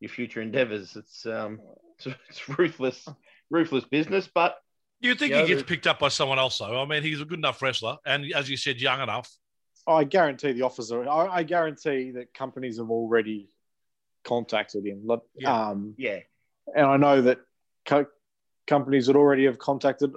[0.00, 0.96] your future endeavors.
[0.96, 1.60] It's um,
[1.98, 3.06] it's, it's ruthless,
[3.50, 4.28] ruthless business.
[4.32, 4.56] But
[5.00, 6.80] You think Yeah, he gets picked up by someone else, though?
[6.80, 9.30] I mean, he's a good enough wrestler, and as you said, young enough.
[9.86, 11.06] I guarantee the offers are.
[11.08, 13.48] I, I guarantee that companies have already
[14.24, 15.02] contacted him.
[15.04, 15.68] Like, Yeah.
[15.68, 16.20] Um, yeah,
[16.74, 17.40] and I know that
[17.84, 18.06] co-
[18.66, 20.14] companies that already have contacted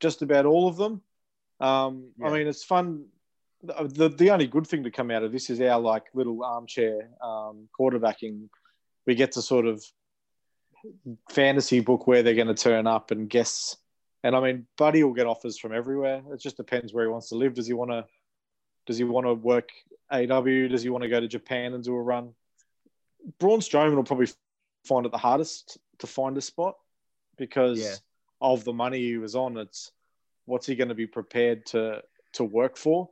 [0.00, 1.02] just about all of them.
[1.60, 2.28] Um, Yeah.
[2.28, 3.06] I mean, it's fun.
[3.62, 7.10] The, the only good thing to come out of this is our like little armchair
[7.22, 8.48] um, quarterbacking.
[9.06, 9.84] We get to sort of
[11.30, 13.76] fantasy book where they're going to turn up and guess.
[14.22, 16.22] And I mean, Buddy will get offers from everywhere.
[16.32, 17.54] It just depends where he wants to live.
[17.54, 18.04] Does he want to?
[18.86, 19.70] Does he want to work
[20.10, 20.68] AW?
[20.68, 22.34] Does he want to go to Japan and do a run?
[23.38, 24.28] Braun Strowman will probably
[24.84, 26.76] find it the hardest to find a spot
[27.36, 27.94] because Yeah.
[28.40, 29.56] of the money he was on.
[29.56, 29.90] It's
[30.44, 32.02] what's he going to be prepared to
[32.34, 33.08] to work for,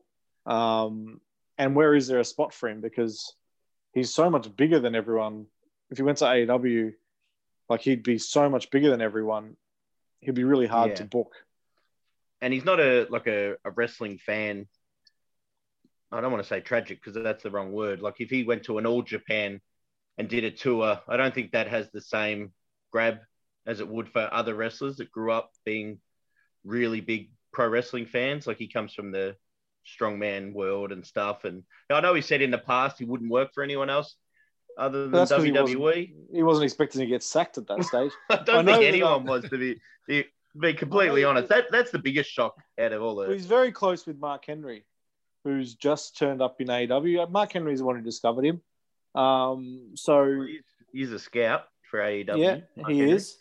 [0.47, 1.21] um,
[1.57, 2.81] and where is there a spot for him?
[2.83, 3.35] Because
[3.93, 5.47] he's so much bigger than everyone.
[5.91, 6.93] If he went to AEW,
[7.71, 9.57] like he'd be so much bigger than everyone.
[10.21, 10.97] He'd be really hard Yeah.
[10.97, 11.35] to book.
[12.41, 14.69] and he's not a like a, a wrestling fan.
[16.13, 18.01] I don't want to say tragic because that's the wrong word.
[18.01, 19.61] Like if he went to an all Japan
[20.19, 22.53] and did a tour, I don't think that has the same
[22.93, 23.19] grab
[23.67, 25.99] as it would for other wrestlers that grew up being
[26.65, 28.47] really big pro wrestling fans.
[28.47, 29.37] Like he comes from the
[29.87, 31.45] strongman world and stuff.
[31.45, 34.17] And I know he said in the past he wouldn't work for anyone else
[34.79, 35.77] other than that's 'cause he WWE.
[35.79, 38.13] wasn't, he wasn't expecting to get sacked at that stage.
[38.31, 40.25] I I don't know think anyone was to be to
[40.59, 41.49] be completely honest.
[41.49, 44.45] That that's the biggest shock out of all Well, the he's very close with Mark
[44.47, 44.85] Henry,
[45.45, 47.31] who's just turned up in AEW.
[47.31, 48.61] Mark Henry's the one who discovered him.
[49.15, 52.39] Um, so he's, he's a scout for AEW.
[52.39, 53.13] yeah, Mark he Henry.
[53.15, 53.37] is.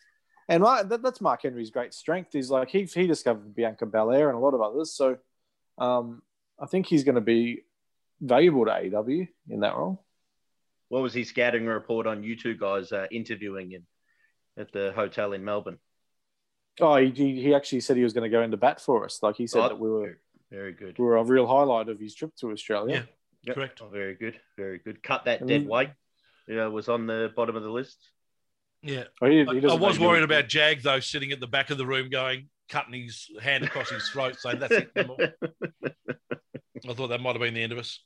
[0.50, 2.36] And Mark, that, that's Mark Henry's great strength.
[2.36, 4.92] Is like he he discovered Bianca Belair and a lot of others.
[4.94, 5.18] So
[5.78, 6.22] um,
[6.60, 7.62] I think he's going to be
[8.22, 10.04] valuable to AEW in that role.
[10.90, 13.88] What was his scouting report on you two guys uh, interviewing him
[14.58, 15.80] at the hotel in Melbourne?
[16.82, 19.20] Oh, he, he he actually said he was going to go into bat for us.
[19.24, 20.20] Like he said Oh, that we were
[20.54, 20.98] Very good.
[21.00, 23.08] we were a real highlight of his trip to Australia.
[23.44, 23.56] Yep.
[23.56, 23.82] Correct.
[23.82, 24.40] Oh, very good.
[24.56, 25.02] Very good.
[25.04, 25.90] Cut that And dead then- weight.
[26.48, 27.98] Yeah, was on the bottom of the list.
[28.82, 29.06] Yeah.
[29.22, 31.70] Oh, he- he I, I was make worried about Jag, though, sitting at the back
[31.72, 34.92] of the room going, cutting his hand across his throat, saying, That's it.
[34.96, 35.18] no.
[36.90, 38.00] I thought that might have been the end of us.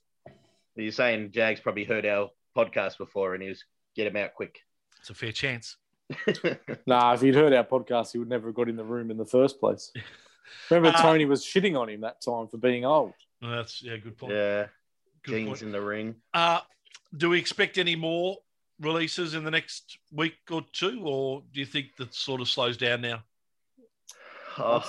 [0.76, 3.64] You're saying Jag's probably heard our podcast before and he was
[3.96, 4.60] get him out quick.
[5.00, 5.78] It's a fair chance.
[6.86, 9.18] Nah, if he'd heard our podcast, he would never have got in the room in
[9.18, 9.92] the first place.
[10.70, 13.14] Remember, Uh, Tony was shitting on him that time for being old.
[13.42, 14.34] That's yeah, good point.
[14.34, 14.68] yeah,
[15.24, 15.62] good jeans point.
[15.64, 16.16] in the ring.
[16.34, 16.62] Uh,
[17.16, 18.38] do we expect any more
[18.80, 22.78] releases in the next week or two, or do you think that sort of slows
[22.78, 23.24] down now?
[24.58, 24.84] Oh,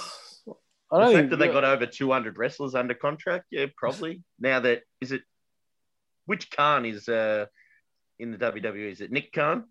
[0.90, 4.22] I the don't fact think that they got over 200 wrestlers under contract, yeah, probably.
[4.38, 5.22] now that is it,
[6.26, 7.46] which Khan is uh,
[8.18, 8.90] in the WWE?
[8.90, 9.64] Is it Nick Khan?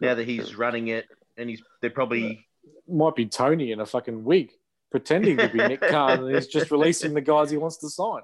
[0.00, 1.06] Now that he's running it,
[1.36, 2.46] and he's they're probably
[2.88, 4.50] might be Tony in a fucking wig
[4.90, 8.22] pretending to be Nick Khan and he's just releasing the guys he wants to sign.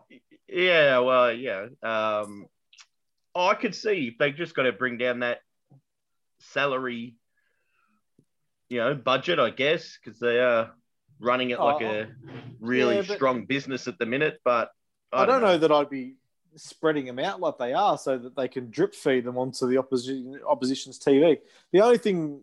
[0.48, 1.66] yeah, well, yeah.
[1.82, 2.46] Um,
[3.34, 5.40] oh, I could see they just got to bring down that
[6.40, 7.14] salary,
[8.68, 10.72] you know, budget, I guess, because they are
[11.20, 12.06] running it like Oh, a
[12.60, 14.40] really yeah, strong business at the minute.
[14.44, 14.70] But
[15.12, 15.58] I, don't know.
[15.58, 16.16] that I'd be
[16.56, 19.78] spreading them out like they are so that they can drip feed them onto the
[19.78, 21.38] opposition opposition's TV.
[21.72, 22.42] The only thing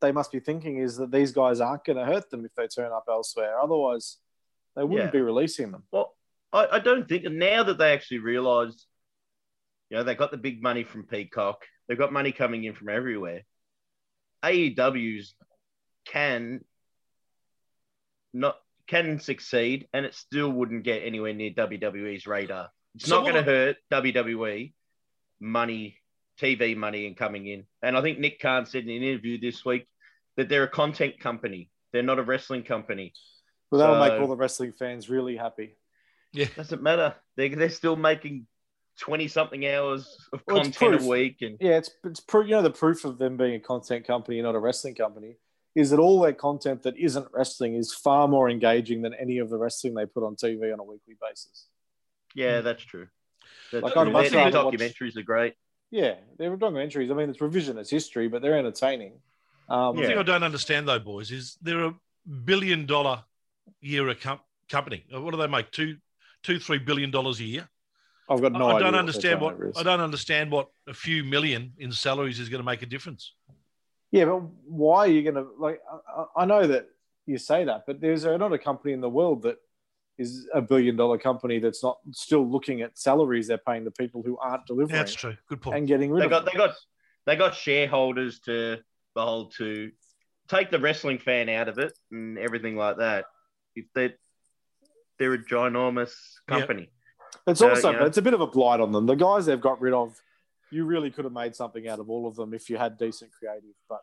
[0.00, 2.66] they must be thinking is that these guys aren't going to hurt them if they
[2.66, 3.58] turn up elsewhere.
[3.60, 4.18] Otherwise,
[4.76, 5.10] they wouldn't Yeah.
[5.10, 5.84] be releasing them.
[5.90, 6.14] Well,
[6.52, 8.86] I, I don't think now that they actually realise,
[9.88, 11.64] you know, they got the big money from Peacock.
[11.88, 13.42] They've got money coming in from everywhere.
[14.44, 15.34] AEW's
[16.06, 16.64] can
[18.32, 22.70] not can succeed, and it still wouldn't get anywhere near WWE's radar.
[22.96, 24.72] It's So not going to hurt WWE
[25.40, 25.96] money,
[26.40, 27.64] TV money, and coming in.
[27.82, 29.86] And I think Nick Khan said in an interview this week
[30.36, 31.70] that they're a content company.
[31.92, 33.12] They're not a wrestling company.
[33.70, 35.76] Well, that'll So- make all the wrestling fans really happy.
[36.32, 37.16] Yeah, doesn't matter.
[37.36, 38.46] They're, they're still making
[38.98, 42.62] twenty something hours of Well, content a week, and Yeah, it's it's pro- you know
[42.62, 45.36] the proof of them being a content company and not a wrestling company
[45.74, 49.50] is that all their content that isn't wrestling is far more engaging than any of
[49.50, 51.66] the wrestling they put on TV on a weekly basis.
[52.34, 53.08] yeah, that's true.
[53.72, 54.04] That's Like, true.
[54.12, 55.54] Their- their rather watch- documentaries are great.
[55.90, 57.10] Yeah, they're documentaries.
[57.10, 59.14] I mean, it's revisionist history, but they're entertaining.
[59.68, 61.94] Um, One thing I don't understand though, boys, is they're a
[62.44, 63.24] billion dollar
[63.80, 65.04] year a com- company.
[65.10, 65.70] What do they make?
[65.70, 65.96] Two,
[66.42, 67.68] two, three billion dollars a year.
[68.28, 68.80] I've got no I idea.
[68.84, 69.76] don't their understand what turnover is.
[69.76, 73.34] I don't understand what a few million in salaries is going to make a difference.
[74.12, 75.80] Yeah, but why are you going to like?
[76.36, 76.88] I, I know that
[77.26, 79.56] you say that, but there's not a company in the world that
[80.20, 84.22] is a billion dollar company that's not still looking at salaries they're paying the people
[84.22, 85.34] who aren't delivering that's true.
[85.48, 85.78] Good point.
[85.78, 86.50] and getting rid They of got them.
[86.52, 86.74] they got
[87.26, 88.78] they got shareholders to
[89.14, 89.90] behold to
[90.48, 93.24] take the wrestling fan out of it and everything like that.
[93.74, 94.14] If they
[95.18, 96.12] they're a ginormous
[96.48, 96.58] Yeah.
[96.58, 96.90] company.
[97.46, 99.06] It's Uh, also, you know- it's a bit of a blight on them.
[99.06, 100.20] The guys they've got rid of,
[100.70, 103.32] you really could have made something out of all of them if you had decent
[103.32, 103.74] creative.
[103.88, 104.00] But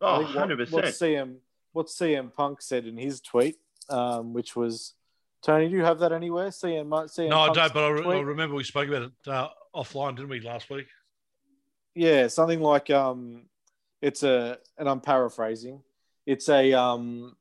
[0.00, 0.84] I Oh, think what, 100 what.
[0.86, 1.40] CM
[1.72, 3.56] what CM Punk said in his tweet,
[3.88, 4.94] um, which was,
[5.42, 6.48] Tony, do you have that anywhere?
[6.48, 7.72] CM, CM no, I don't.
[7.72, 10.86] But I, re- I remember we spoke about it uh, offline, didn't we, last week?
[11.94, 13.46] Yeah, something like um,
[14.02, 15.82] it's a, and I'm paraphrasing.
[16.26, 17.36] It's a um,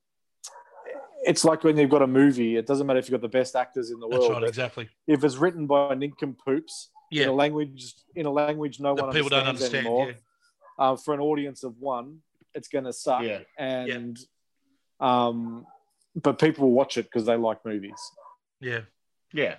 [1.24, 2.56] it's like when you've got a movie.
[2.56, 4.42] It doesn't matter if you've got the best actors in the That's world.
[4.42, 4.44] right.
[4.48, 4.90] Exactly.
[5.06, 9.30] If it's written by nincompoops in a language in a language no That one people
[9.30, 9.88] don't understands understand.
[9.88, 10.92] anymore, Yeah.
[10.92, 12.20] uh, for an audience of one,
[12.56, 13.24] it's going to suck.
[13.24, 13.40] Yeah.
[13.58, 14.18] And
[15.00, 15.66] um,
[16.22, 18.00] but people will watch it because they like movies.
[18.60, 18.82] Yeah.
[19.34, 19.56] Yeah,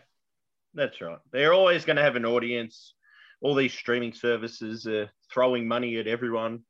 [0.75, 1.19] that's right.
[1.33, 2.95] They're always going to have an audience.
[3.41, 6.61] All these streaming services are throwing money at everyone.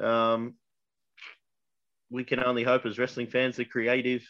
[0.00, 0.54] Um,
[2.10, 4.22] we can only hope as wrestling fans, the creative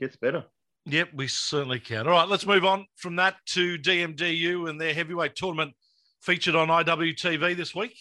[0.00, 0.44] gets better.
[0.86, 2.06] Yep, we certainly can.
[2.06, 5.74] All right, let's move on from that to DMDU and their heavyweight tournament
[6.20, 7.96] featured on IWTV this week.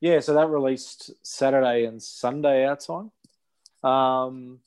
[0.00, 3.10] Yeah, so that released Saturday and Sunday our time.
[3.82, 4.60] Um,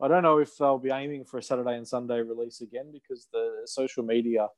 [0.00, 3.28] I don't know if they'll be aiming for a Saturday and Sunday release again because
[3.32, 4.48] the social media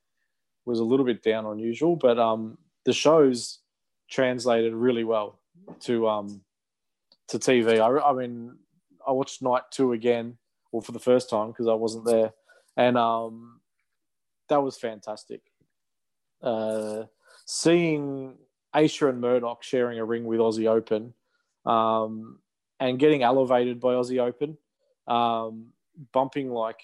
[0.67, 3.61] was a little bit down on usual, but um, the shows
[4.11, 5.39] translated really well
[5.81, 6.43] to um,
[7.29, 7.81] to TV.
[7.81, 8.57] I, I mean,
[9.07, 10.37] I watched night two again,
[10.73, 12.33] or for the first time because I wasn't there,
[12.77, 13.61] and um,
[14.49, 15.41] that was fantastic.
[16.43, 17.05] Uh,
[17.47, 18.35] seeing
[18.75, 21.15] Aisha and Murdoch sharing a ring with Aussie Open
[21.65, 22.39] um,
[22.81, 24.57] and getting elevated by Aussie Open,
[25.07, 25.67] um,
[26.13, 26.81] bumping like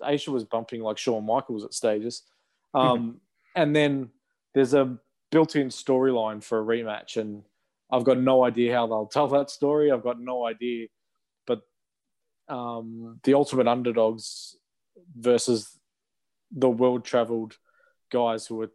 [0.00, 2.22] Aisha was bumping like Shawn Michaels at stages.
[2.72, 3.20] Um,
[3.54, 4.10] and then
[4.54, 4.96] there's a
[5.30, 7.42] built in storyline for a rematch, and
[7.90, 9.90] I've got no idea how they'll tell that story.
[9.90, 10.88] I've got no idea.
[11.46, 11.62] But
[12.48, 14.56] um, the ultimate underdogs
[15.16, 15.78] versus
[16.50, 17.56] the world traveled
[18.10, 18.70] guys who are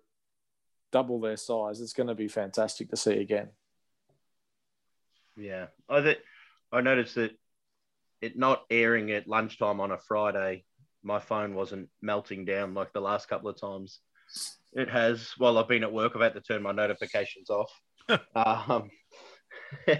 [0.91, 1.81] double their size.
[1.81, 3.49] It's going to be fantastic to see again.
[5.39, 6.21] Yeah, I th-
[6.71, 7.31] I noticed that
[8.21, 10.65] it not airing at lunchtime on a Friday,
[11.03, 13.99] my phone wasn't melting down like the last couple of times.
[14.73, 15.31] It has.
[15.37, 17.71] While I've been at work, I've had to turn my notifications off.
[18.35, 18.89] um,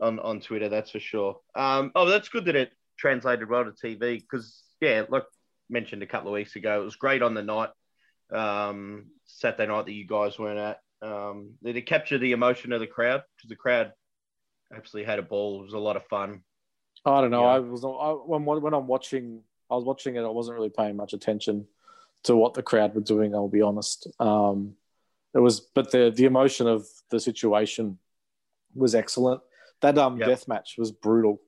[0.00, 1.40] on on Twitter, that's for sure.
[1.54, 5.24] Um, oh, that's good that it translated well to TV because yeah, like
[5.68, 7.70] mentioned a couple of weeks ago, it was great on the night,
[8.32, 10.78] um, Saturday night that you guys weren't at.
[11.02, 13.22] Um, did it capture the emotion of the crowd?
[13.36, 13.92] Because the crowd
[14.72, 15.60] absolutely had a ball.
[15.60, 16.42] It was a lot of fun.
[17.04, 17.42] I don't know.
[17.42, 17.48] Yeah.
[17.48, 20.22] I was I, when when I'm watching, I was watching it.
[20.22, 21.66] I wasn't really paying much attention
[22.24, 23.34] to what the crowd were doing.
[23.34, 24.06] I'll be honest.
[24.18, 24.76] Um,
[25.34, 27.98] it was, but the the emotion of the situation
[28.74, 29.42] was excellent.
[29.80, 30.28] That um Yep.
[30.28, 31.42] death match was brutal.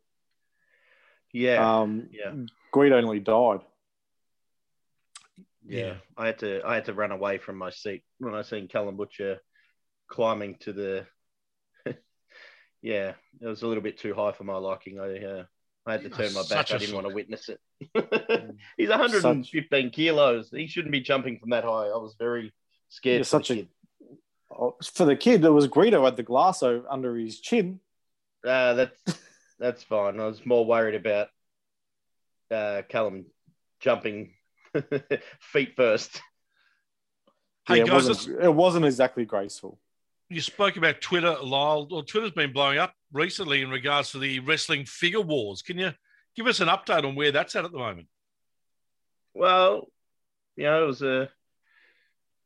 [1.33, 2.33] Yeah, Um, yeah.
[2.73, 3.61] Guido only died.
[5.67, 5.95] yeah.
[6.17, 8.97] I had to I had to run away from my seat when I seen Callum
[8.97, 9.41] Butcher
[10.09, 11.07] climbing to the.
[12.83, 14.99] Yeah, it was a little bit too high for my liking.
[15.01, 15.45] I uh,
[15.87, 16.73] I had to turn my back.
[16.73, 17.61] I didn't want to witness it.
[17.95, 18.57] Mm.
[18.77, 20.51] He's 115 kilos.
[20.51, 21.89] He shouldn't be jumping from that high.
[21.89, 22.53] I was very
[22.89, 23.17] scared.
[23.19, 23.69] You're for the such a- kid.
[24.51, 27.81] Oh, For the kid, it was Guido had the glass o- under his chin.
[28.47, 29.03] Uh, that's
[29.59, 30.21] that's fine.
[30.21, 31.29] I was more worried about
[32.51, 33.27] uh, Callum
[33.81, 34.33] jumping
[35.41, 36.21] feet first.
[37.67, 39.81] Hey yeah, it guys, wasn't, it wasn't exactly graceful.
[40.29, 41.87] You spoke about Twitter, Lyle.
[41.91, 45.63] Well, Twitter's been blowing up recently in regards to the wrestling figure wars.
[45.63, 45.93] Can you
[46.35, 48.09] give us an update on where that's at at the moment?
[49.35, 49.87] Well,
[50.57, 51.29] you know, it was a,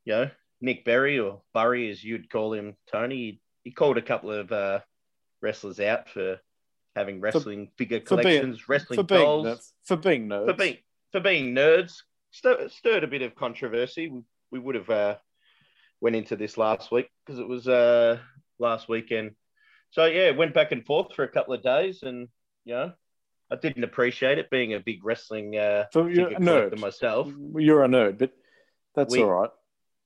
[0.04, 3.16] you know, Nick Berry or Burry as you'd call him, Tony.
[3.16, 4.80] He, he called a couple of uh,
[5.40, 6.38] wrestlers out for
[6.96, 10.46] having wrestling figure for being- collections, wrestling For being dolls, ner- for being nerds.
[10.46, 10.76] for being
[11.12, 12.02] for being nerds.
[12.32, 14.08] Stir, stirred a bit of controversy.
[14.08, 15.16] We, we would have uh,
[16.00, 18.18] went into this last week because it was uh,
[18.58, 19.32] last weekend.
[19.90, 22.28] So yeah, went back and forth for a couple of days, and
[22.64, 22.92] you know,
[23.50, 26.78] I didn't appreciate it being a big wrestling uh, So you're nerd.
[26.78, 27.28] myself.
[27.56, 28.30] You're a nerd, but
[28.94, 29.50] that's We- all right.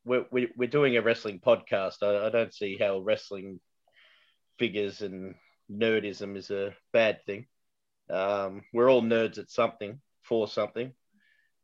[0.06, 2.02] We're, we- we're doing a wrestling podcast.
[2.02, 3.58] I, I don't see how wrestling
[4.58, 5.34] figures and
[5.72, 7.46] nerdism is a bad thing.
[8.10, 10.92] Um, we're all nerds at something for something.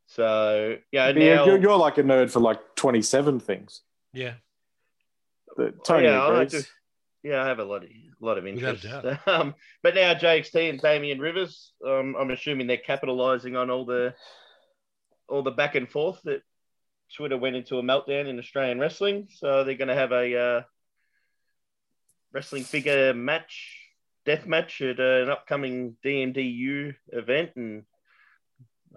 [0.07, 3.83] So yeah, Yeah, now you're, you're like a nerd for like 27 things.
[4.13, 4.35] Yeah.
[5.57, 6.53] But Tony yeah, I agrees.
[6.53, 7.29] do.
[7.29, 9.21] Yeah, I have a lot of a lot of Without interest.
[9.27, 14.15] Um, but now JXT and Damian Rivers, um, I'm assuming they're capitalising on all the
[15.29, 16.43] all the back and forth that
[17.17, 19.29] Twitter went into a meltdown in Australian wrestling.
[19.31, 20.63] So they're going to have a uh,
[22.33, 23.79] wrestling figure match,
[24.25, 27.85] death match at uh, an upcoming DMDU event, and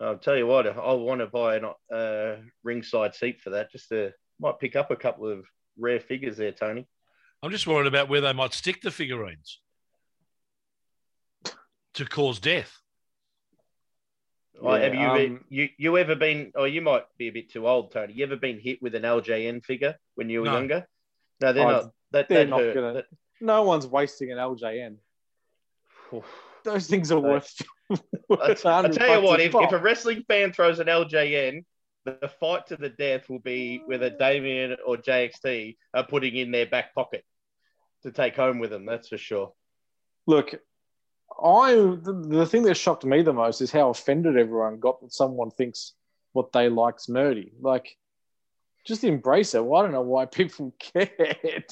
[0.01, 3.71] I'll tell you what, I want to buy a uh, ringside seat for that.
[3.71, 4.13] Just to
[4.43, 5.45] might pick up a couple of
[5.79, 6.85] rare figures there, Tony.
[7.41, 9.59] I'm just worried about where they might stick the figurines
[11.95, 12.77] to cause death.
[14.61, 16.51] Oh, have Yeah, you, been, um, you you ever been?
[16.55, 18.13] Oh, you might be a bit too old, Tony.
[18.13, 20.53] You ever been hit with an LJN figure when you were No.
[20.53, 20.87] younger?
[21.41, 21.91] No, they're Oh, not.
[22.11, 22.75] That, they're not hurt.
[22.75, 23.05] gonna- That-
[23.41, 24.97] No one's wasting an LJN.
[26.63, 27.29] Those things are No.
[27.29, 27.61] worth.
[27.91, 27.97] I,
[28.29, 31.65] worth I tell you what, if, if a wrestling fan throws an LJN,
[32.05, 34.17] the, the fight to the death will be whether oh.
[34.17, 37.23] Damien or JXT are putting in their back pocket
[38.03, 38.85] to take home with them.
[38.85, 39.53] That's for sure.
[40.27, 40.55] Look,
[41.43, 45.13] I the, the thing that shocked me the most is how offended everyone got that
[45.13, 45.93] someone thinks
[46.33, 47.51] what they like's nerdy.
[47.59, 47.97] Like,
[48.85, 49.63] just embrace it.
[49.63, 51.65] Well, I don't know why people cared.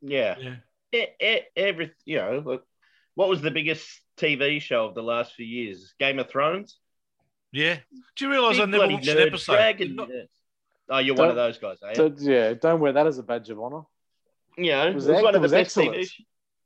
[0.00, 0.36] Yeah.
[0.38, 0.54] Yeah.
[0.94, 2.66] E- e- every you know, look,
[3.14, 3.86] what was the biggest
[4.18, 5.94] TV show of the last few years?
[5.98, 6.78] Game of Thrones.
[7.52, 7.78] Yeah.
[8.16, 9.52] Do you realise I never bloody watched an episode?
[9.54, 9.96] dragon.
[9.96, 10.08] Not-
[10.88, 11.94] Oh, you're one of those guys, are you?
[11.94, 13.82] so, yeah, don't wear that as a badge of honor
[14.58, 15.94] Yeah, it was was, one of the best excellent.
[15.96, 16.04] TV.
[16.06, 16.20] sh-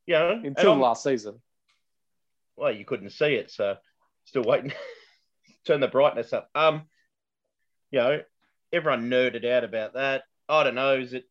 [0.06, 1.40] You know, and until last season.
[2.56, 3.76] well, you couldn't see it, so
[4.24, 4.72] still waiting.
[5.66, 6.48] Turn the brightness up.
[6.56, 6.88] Um,
[7.92, 8.22] you know,
[8.72, 10.24] everyone nerded out about that.
[10.48, 11.24] I don't know, is it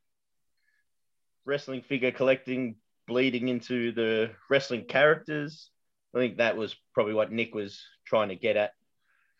[1.43, 2.75] wrestling figure collecting
[3.07, 5.69] bleeding into the wrestling characters?
[6.15, 8.71] I think that was probably what Nick was trying to get at.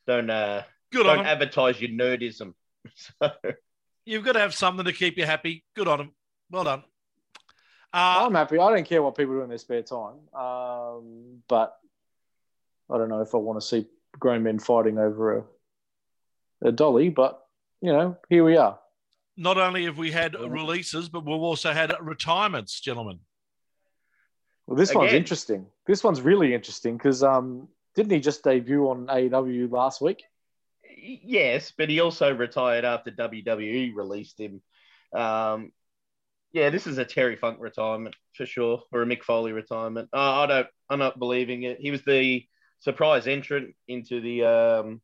[0.08, 1.26] Don't uh, Good don't them.
[1.26, 2.54] advertise your nerdism.
[2.96, 3.32] So,
[4.06, 5.64] You've got to have something to keep you happy.
[5.76, 6.12] Good on them.
[6.52, 6.84] Well done.
[7.92, 8.60] Uh, I'm happy.
[8.60, 10.20] I don't care what people do in their spare time.
[10.34, 11.76] Um, but
[12.92, 13.88] I don't know if I want to see
[14.20, 15.38] grown men fighting over
[16.62, 17.10] a, a dolly.
[17.10, 17.42] But
[17.82, 18.78] you know, here we are.
[19.36, 23.20] not only have we had releases, but we've also had retirements, gentlemen.
[24.68, 25.66] Well, this one's interesting.
[25.88, 30.24] This one's really interesting because um, didn't he just debut on AEW last week?
[30.98, 34.62] yes, but he also retired after WWE released him.
[35.14, 35.72] Um,
[36.52, 40.10] yeah, this is a Terry Funk retirement for sure, or a Mick Foley retirement.
[40.14, 41.80] Uh, I don't, I'm not believing it.
[41.80, 42.46] He was the
[42.80, 45.02] surprise entrant into the um,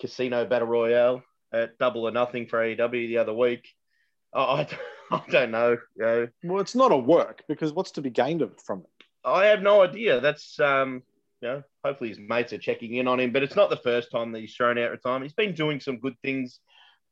[0.00, 1.22] Casino Battle Royale
[1.52, 3.68] at Double or Nothing for AEW the other week.
[4.32, 4.68] Oh, I,
[5.10, 5.76] I don't know.
[5.96, 9.04] You know, Well, it's not a work because what's to be gained from it?
[9.24, 10.20] I have no idea.
[10.20, 11.02] That's um,
[11.44, 14.10] you know, hopefully his mates are checking in on him, but it's not the first
[14.10, 15.24] time that he's thrown out retirement.
[15.24, 16.58] He's been doing some good things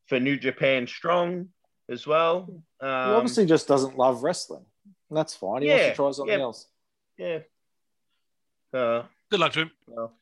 [0.07, 1.49] for New Japan Strong
[1.91, 2.47] as well.
[2.81, 4.65] Um, he obviously just doesn't love wrestling.
[5.11, 5.61] And that's fine.
[5.61, 6.45] He wants yeah, to try something yeah.
[6.45, 6.67] else.
[7.19, 7.39] yeah.
[8.73, 9.71] Uh, Good luck to him.
[9.87, 10.15] well,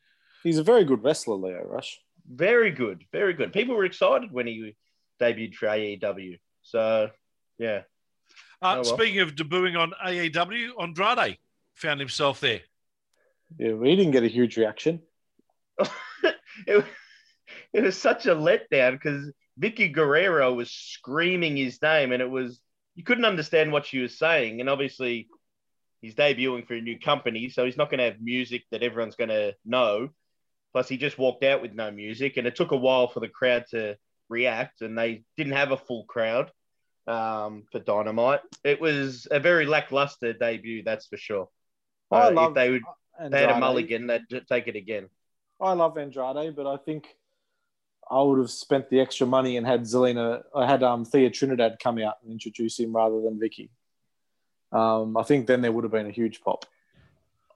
[0.42, 2.00] He's a very good wrestler, Lio Rush.
[2.28, 3.52] very good, very good.
[3.52, 4.74] People were excited when he
[5.20, 6.40] debuted for AEW.
[6.62, 7.10] So,
[7.58, 7.82] yeah.
[8.60, 8.84] Uh, Oh, well.
[8.84, 11.38] Speaking of debuting on AEW, Andrade
[11.74, 12.60] found himself there.
[13.58, 15.00] Yeah, we didn't get a huge reaction.
[16.66, 16.84] it, was-
[17.72, 22.60] it was such a letdown because Vickie Guerrero was screaming his name, and it was
[22.94, 24.60] you couldn't understand what she was saying.
[24.60, 25.28] And obviously,
[26.00, 29.16] he's debuting for a new company, so he's not going to have music that everyone's
[29.16, 30.08] going to know.
[30.72, 33.28] Plus, he just walked out with no music, and it took a while for the
[33.28, 33.96] crowd to
[34.28, 36.50] react, and they didn't have a full crowd
[37.06, 38.40] um, for Dynamite.
[38.64, 41.48] It was a very lackluster debut, that's for sure.
[42.10, 42.82] I Uh, love if they would
[43.28, 43.60] they had a Andrade.
[43.60, 45.08] mulligan, they'd take it again.
[45.60, 47.14] I love Andrade, but I think
[48.10, 51.78] I would have spent the extra money and had Zelina, I had um, Thea Trinidad
[51.82, 53.70] come out and introduce him rather than Vickie.
[54.72, 56.64] Um, I think then there would have been a huge pop.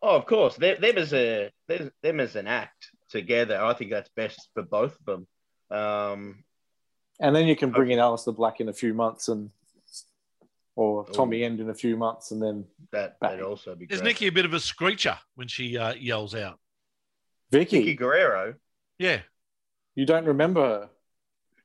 [0.02, 0.56] Oh, of course.
[0.56, 4.62] Them, them as a them, them as an act together, I think that's best for
[4.62, 5.26] both of them.
[5.70, 6.44] Um,
[7.20, 9.50] And then you can bring in Aleister Black in a few months and
[10.77, 11.47] or Tommy Ooh.
[11.47, 13.31] End in a few months and then that Bang.
[13.33, 14.09] that'd also be Is great.
[14.09, 16.59] Nikki a bit of a screecher when she uh, yells out?
[17.53, 17.85] Vickie.
[17.85, 18.55] Vickie Guerrero.
[18.99, 19.20] Yeah.
[19.95, 20.91] You don't remember her.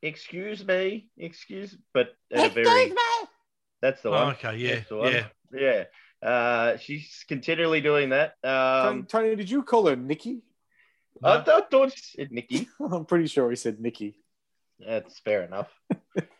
[0.01, 2.93] Excuse me, excuse, but at a very
[3.81, 4.33] that's the Oh, one.
[4.35, 4.55] okay.
[4.57, 4.75] Yeah.
[4.75, 5.11] That's the one.
[5.13, 5.25] Yeah.
[5.53, 5.83] yeah.
[6.21, 8.35] Uh, she's continually doing that.
[8.43, 10.41] Tony, Um, Tony, did you call her Nikki?
[11.23, 11.43] I No.
[11.43, 12.69] thought, thought she said Nikki.
[12.79, 14.17] I'm pretty sure he said Nikki.
[14.79, 15.69] That's fair enough.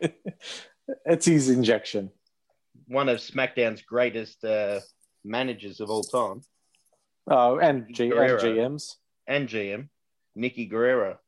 [1.04, 2.10] it's his injection.
[2.90, 4.80] One of SmackDown's greatest uh,
[5.24, 6.42] managers of all time
[7.28, 8.96] Oh, and, G- and GMs.
[9.28, 9.88] and GM,
[10.34, 11.18] Nikki Guerrero.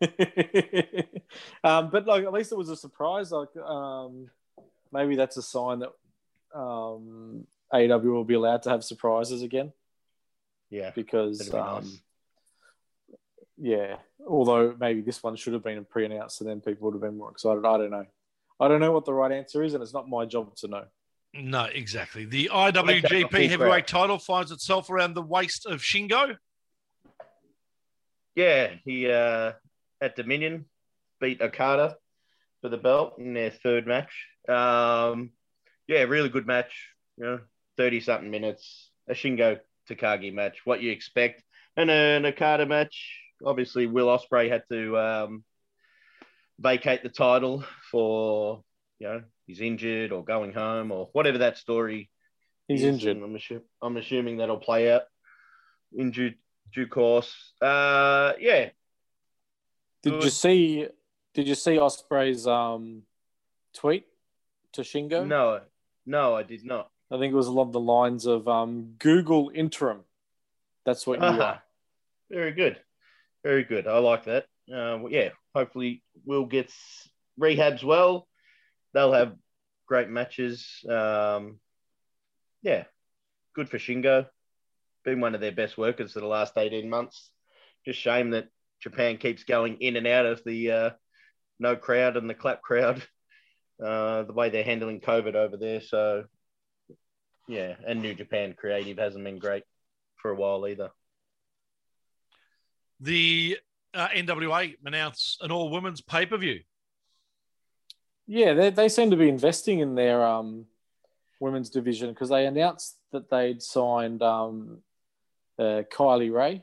[1.64, 3.32] um, but like at least it was a surprise.
[3.32, 4.28] Like um,
[4.92, 5.92] maybe that's a sign that
[6.54, 9.72] um, AEW will be allowed to have surprises again
[10.70, 10.90] Yeah.
[10.94, 12.00] because be um, nice.
[13.56, 13.96] yeah.
[14.26, 17.30] Although maybe this one should have been pre-announced, and then people would have been more
[17.30, 17.64] excited.
[17.64, 18.06] I don't know.
[18.60, 20.84] I don't know what the right answer is, and it's not my job to know.
[21.34, 22.24] No, exactly.
[22.24, 24.02] The IWGP heavyweight crowd.
[24.02, 26.36] title finds itself around the waist of Shingo.
[28.36, 29.52] Yeah, he uh,
[30.00, 30.66] at Dominion
[31.20, 31.96] beat Okada
[32.62, 34.26] for the belt in their third match.
[34.48, 35.30] Um,
[35.88, 36.88] yeah, really good match.
[37.16, 37.40] You know,
[37.76, 38.90] thirty something minutes.
[39.08, 40.60] A Shingo Takagi match.
[40.64, 41.42] What you expect,
[41.76, 43.20] and an Okada match.
[43.44, 45.44] Obviously, Will Ospreay had to um,
[46.58, 48.62] vacate the title for
[48.98, 52.10] you know he's injured or going home or whatever that story
[52.68, 53.18] He's is, injured.
[53.18, 55.02] I'm, assu- I'm assuming that'll play out
[55.94, 56.32] in due,
[56.72, 57.52] due course.
[57.60, 58.70] Uh, yeah,
[60.02, 60.88] Did you see?
[61.34, 63.02] Did you see Ospreay's um,
[63.74, 64.06] tweet
[64.72, 65.26] to Shingo?
[65.26, 65.60] no,
[66.06, 66.90] no, I did not.
[67.10, 70.00] I think it was along the lines of um, Google interim.
[70.86, 71.42] That's what you Aha.
[71.42, 71.62] are.
[72.30, 72.80] Very good,
[73.42, 73.86] very good.
[73.86, 74.46] I like that.
[74.72, 76.74] Uh, yeah, hopefully Will gets
[77.40, 78.28] rehabs well.
[78.92, 79.36] They'll have
[79.86, 80.84] great matches.
[80.88, 81.58] Um,
[82.62, 82.84] yeah,
[83.54, 84.26] good for Shingo.
[85.04, 87.30] Been one of their best workers for the last eighteen months.
[87.84, 88.48] Just shame that
[88.80, 90.90] Japan keeps going in and out of the uh,
[91.58, 93.02] no crowd and the clap crowd.
[93.84, 95.80] Uh, the way they're handling COVID over there.
[95.80, 96.26] So,
[97.48, 99.64] yeah, and New Japan creative hasn't been great
[100.14, 100.92] for a while either.
[103.00, 103.58] The
[103.94, 106.60] uh, NWA announced an all women's pay per view.
[108.26, 110.66] Yeah, they, they seem to be investing in their um,
[111.40, 114.78] women's division because they announced that they'd signed um,
[115.58, 116.62] uh, Kylie Rae.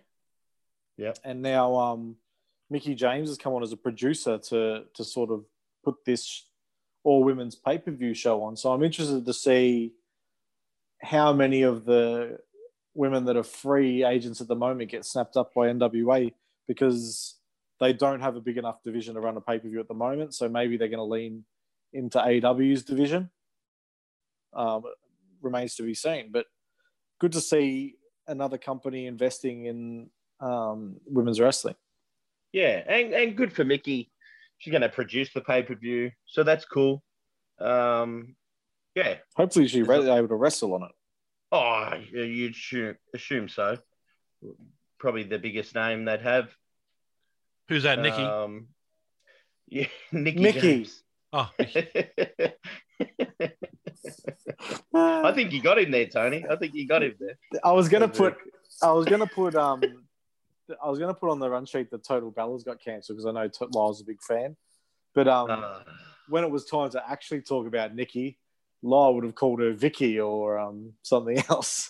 [0.97, 1.13] Yeah.
[1.23, 2.15] And now um,
[2.69, 5.45] Mickie James has come on as a producer to to sort of
[5.83, 6.45] put this
[7.03, 8.55] all women's pay per view show on.
[8.55, 9.93] So I'm interested to see
[11.01, 12.39] how many of the
[12.93, 16.33] women that are free agents at the moment get snapped up by NWA
[16.71, 17.35] because
[17.81, 19.93] they don't have a big enough division to run a pay per view at the
[19.93, 20.33] moment.
[20.33, 21.43] So maybe they're going to lean
[21.91, 23.29] into AW's division.
[24.53, 24.83] Um,
[25.41, 26.45] remains to be seen, but
[27.19, 27.95] good to see
[28.27, 31.75] another company investing in um, women's wrestling.
[32.53, 34.11] Yeah, and, and good for Mickie.
[34.59, 37.03] She's going to produce the pay per view, so that's cool.
[37.59, 38.35] Um,
[38.95, 39.15] yeah.
[39.35, 40.91] Hopefully, she's able to wrestle on it.
[41.51, 43.77] Oh, you'd assume, assume so.
[44.99, 46.55] Probably the biggest name they'd have.
[47.71, 48.21] Who's that, Nikki?
[48.21, 48.67] Um,
[49.69, 50.41] yeah, Nikki.
[50.41, 50.59] Nikki.
[50.59, 51.03] James.
[51.31, 51.49] oh,
[54.93, 56.43] I think you got him there, Tony.
[56.51, 57.37] I think you got him there.
[57.63, 58.35] I was gonna put,
[58.83, 59.81] I was gonna put, um,
[60.83, 63.31] I was gonna put on the run sheet the Total Bellas got cancelled because I
[63.31, 64.57] know T- Lyle's a big fan,
[65.15, 65.79] but um, Uh,
[66.27, 68.37] when it was time to actually talk about Nikki,
[68.83, 71.89] Lyle would have called her Vickie or um something else.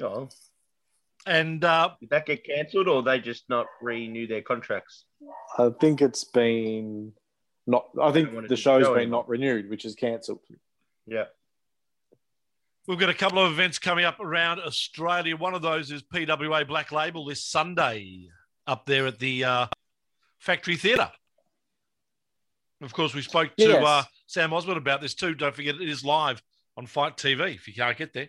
[0.00, 0.28] oh,
[1.28, 5.04] and uh, did that get cancelled, or they just not renew their contracts?
[5.58, 7.12] I think it's been
[7.66, 7.86] not.
[8.00, 9.20] I think Don't want it the to show's go been anymore.
[9.22, 10.40] not renewed, which is cancelled.
[11.06, 11.24] Yeah.
[12.86, 15.36] we've got a couple of events coming up around Australia.
[15.36, 18.28] One of those is PWA Black Label this Sunday
[18.66, 19.66] up there at the uh,
[20.38, 21.10] Factory Theatre.
[22.80, 23.84] Of course, we spoke to Yes.
[23.84, 25.34] uh, Sam Osborne about this too.
[25.34, 26.40] Don't forget, it is live
[26.76, 28.28] on FITE TV if you can't get there.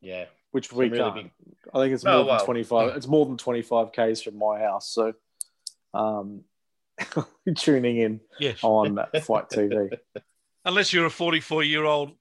[0.00, 0.24] Yeah.
[0.52, 1.14] Which we really can't.
[1.14, 1.30] big-
[1.72, 2.36] I think it's Oh, more wow.
[2.38, 2.96] than twenty five.
[2.96, 4.92] It's more than twenty five k's from my house.
[4.92, 5.12] So,
[5.94, 6.44] um,
[7.56, 8.58] tuning in Yes.
[8.62, 9.98] on FITE TV.
[10.64, 12.12] Unless you're a 44 year old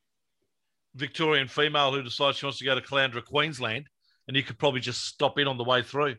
[0.96, 3.88] Victorian female who decides she wants to go to Caloundra, Queensland,
[4.28, 6.16] and you could probably just stop in on the way through.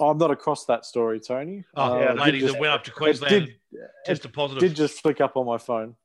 [0.00, 1.64] I'm not across that story, Tony.
[1.76, 3.88] Oh, Uh, yeah, it lady did just- that went up to it Queensland did, and
[4.06, 4.60] tested positive.
[4.60, 5.96] did just flick up on my phone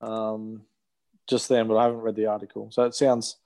[0.00, 0.62] um,
[1.28, 2.70] just then, but I haven't read the article.
[2.70, 3.36] So it sounds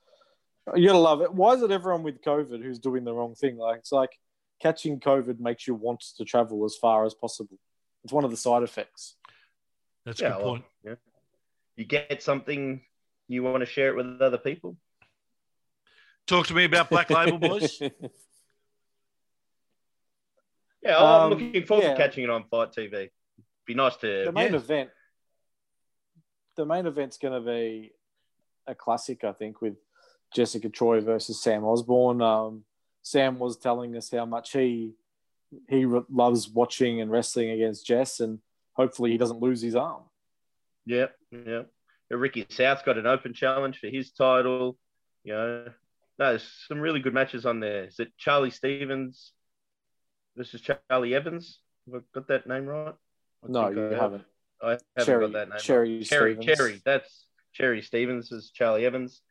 [0.75, 1.33] you gotta love it.
[1.33, 3.57] Why is it everyone with COVID who's doing the wrong thing?
[3.57, 4.17] Like it's like
[4.61, 7.57] catching COVID makes you want to travel as far as possible.
[8.03, 9.15] It's one of the side effects.
[10.05, 10.65] That's a Yeah, good well, point.
[10.85, 10.95] yeah.
[11.75, 12.81] You get something,
[13.27, 14.77] you want to share it with other people.
[16.27, 17.81] Talk to me about Black Label, boys.
[20.81, 21.91] Yeah, I'm Um, looking forward yeah.
[21.93, 23.09] to catching it on FITE TV.
[23.65, 24.23] Be nice to.
[24.25, 24.59] the main Yeah.
[24.59, 24.89] event
[26.55, 27.91] the main event's going to be
[28.67, 29.75] a classic i think with
[30.33, 32.63] jessica troy versus sam osborne um,
[33.01, 34.93] sam was telling us how much he
[35.69, 38.39] he re- loves watching and wrestling against jess and
[38.73, 40.03] hopefully he doesn't lose his arm
[40.85, 41.63] Yeah, yeah.
[42.09, 44.77] Ricky South's got an open challenge for his title.
[45.23, 45.65] You know,
[46.19, 47.85] no, there's some really good matches on there.
[47.85, 49.31] Is it Charlie Stevens
[50.35, 51.59] versus Charlie Evans?
[51.85, 52.93] Have I got that name right?
[53.43, 54.21] I no you I have.
[54.71, 55.59] Haven't I haven't cherry got that name.
[55.59, 56.05] cherry right.
[56.05, 56.81] Cherry, Cherry.
[56.85, 59.21] That's Cherry Stevens is Charlie Evans.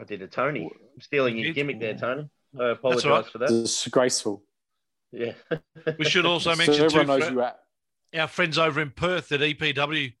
[0.00, 0.64] I did a Tony.
[0.64, 1.54] I'm stealing You your did?
[1.56, 2.28] gimmick there, Tony.
[2.58, 3.26] I apologize right.
[3.26, 3.48] for that.
[3.48, 4.42] disgraceful
[5.12, 5.32] Yeah.
[5.98, 7.58] We should also so mention too, everyone knows fr- you at
[8.16, 10.12] our friends over in Perth at EPW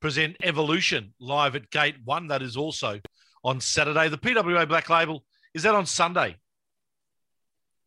[0.00, 2.28] present Evolution live at Gate One.
[2.28, 3.00] That is also
[3.44, 4.08] on Saturday.
[4.08, 5.24] The PWA Black Label
[5.54, 6.36] is that on Sunday?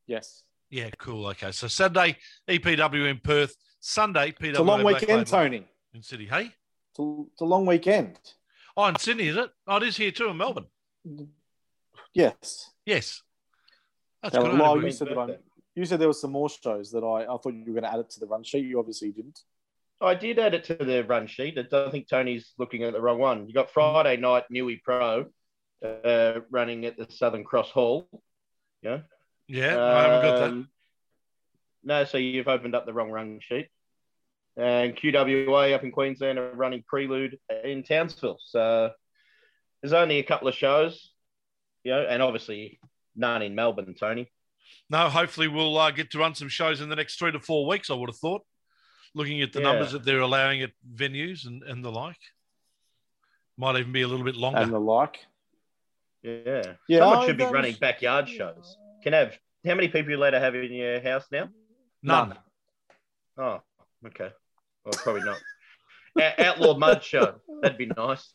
[0.08, 1.28] yes Yeah, cool.
[1.28, 2.18] Okay, so Saturday
[2.48, 6.26] EPW in Perth, Sunday PWA it's a long Black weekend Label tony in Sydney.
[6.26, 6.52] Hey,
[6.92, 8.20] it's a, it's a long weekend
[8.76, 9.50] oh, in Sydney is it?
[9.68, 10.68] Oh, it is here too in Melbourne.
[12.14, 13.22] yes Yes,
[14.24, 14.56] that's Now, good.
[14.56, 15.36] Lyle, you said that I'm,
[15.76, 17.94] you said there were some more shows that I, I thought you were going to
[17.94, 18.66] add it to the run sheet.
[18.66, 19.40] You obviously didn't.
[20.02, 21.60] I did add it to the run sheet.
[21.60, 23.48] I don't think Tony's looking at the wrong one.
[23.48, 25.28] You got Friday night Newy Pro
[25.86, 28.10] uh, running at the Southern Cross Hall.
[28.82, 29.02] Yeah.
[29.48, 30.66] Yeah, I haven't got that.
[31.84, 33.68] No, so you've opened up the wrong run sheet.
[34.58, 38.38] And QWA up in Queensland are running Prelude in Townsville.
[38.46, 38.92] So
[39.82, 41.12] there's only a couple of shows,
[41.84, 42.80] you know, and obviously
[43.16, 44.30] none in Melbourne, Tony.
[44.90, 47.66] No, hopefully we'll uh, get to run some shows in the next three to four
[47.68, 47.90] weeks.
[47.90, 48.42] I would have thought,
[49.16, 49.72] looking at the Yeah.
[49.72, 52.18] numbers that they're allowing at venues and, and the like,
[53.58, 54.60] might even be a little bit longer.
[54.60, 55.20] And the like.
[56.22, 56.74] Yeah.
[56.90, 58.76] Yeah, Someone I- should be running backyard shows.
[59.04, 61.50] Can have how many people you let have in your house now?
[62.04, 62.36] None.
[63.38, 63.62] Oh,
[64.08, 64.30] okay.
[64.86, 65.38] Well, probably not.
[66.40, 67.36] Outlaw Mud Show.
[67.62, 68.34] That'd be nice.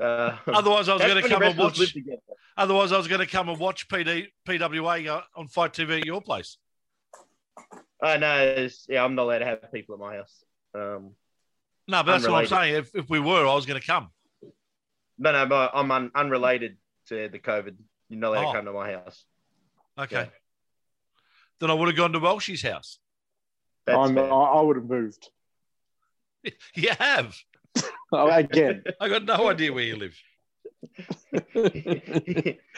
[0.00, 1.80] Uh, Otherwise, I was going to come and watch.
[2.56, 6.20] Otherwise, I was going to come and watch PD, PWA on FITE TV at your
[6.20, 6.58] place.
[8.02, 8.68] I know.
[8.88, 10.44] Yeah, I'm not allowed to have people at my house.
[10.74, 11.10] Um,
[11.88, 12.74] No, but that's what I'm saying.
[12.76, 14.10] If, if we were, I was going to come.
[15.18, 16.76] no, no, but I'm un- unrelated
[17.08, 17.74] to the COVID.
[18.08, 18.52] You're not allowed Oh.
[18.52, 19.24] to come to my house.
[19.98, 20.16] Okay.
[20.16, 20.26] Yeah.
[21.60, 22.98] Then I would have gone to Welsh's house.
[23.86, 24.32] That's I'm, I, fair.
[24.32, 25.28] I would have moved.
[26.74, 27.34] You have.
[28.12, 28.84] Oh, Again.
[29.00, 30.16] I got no idea where you live.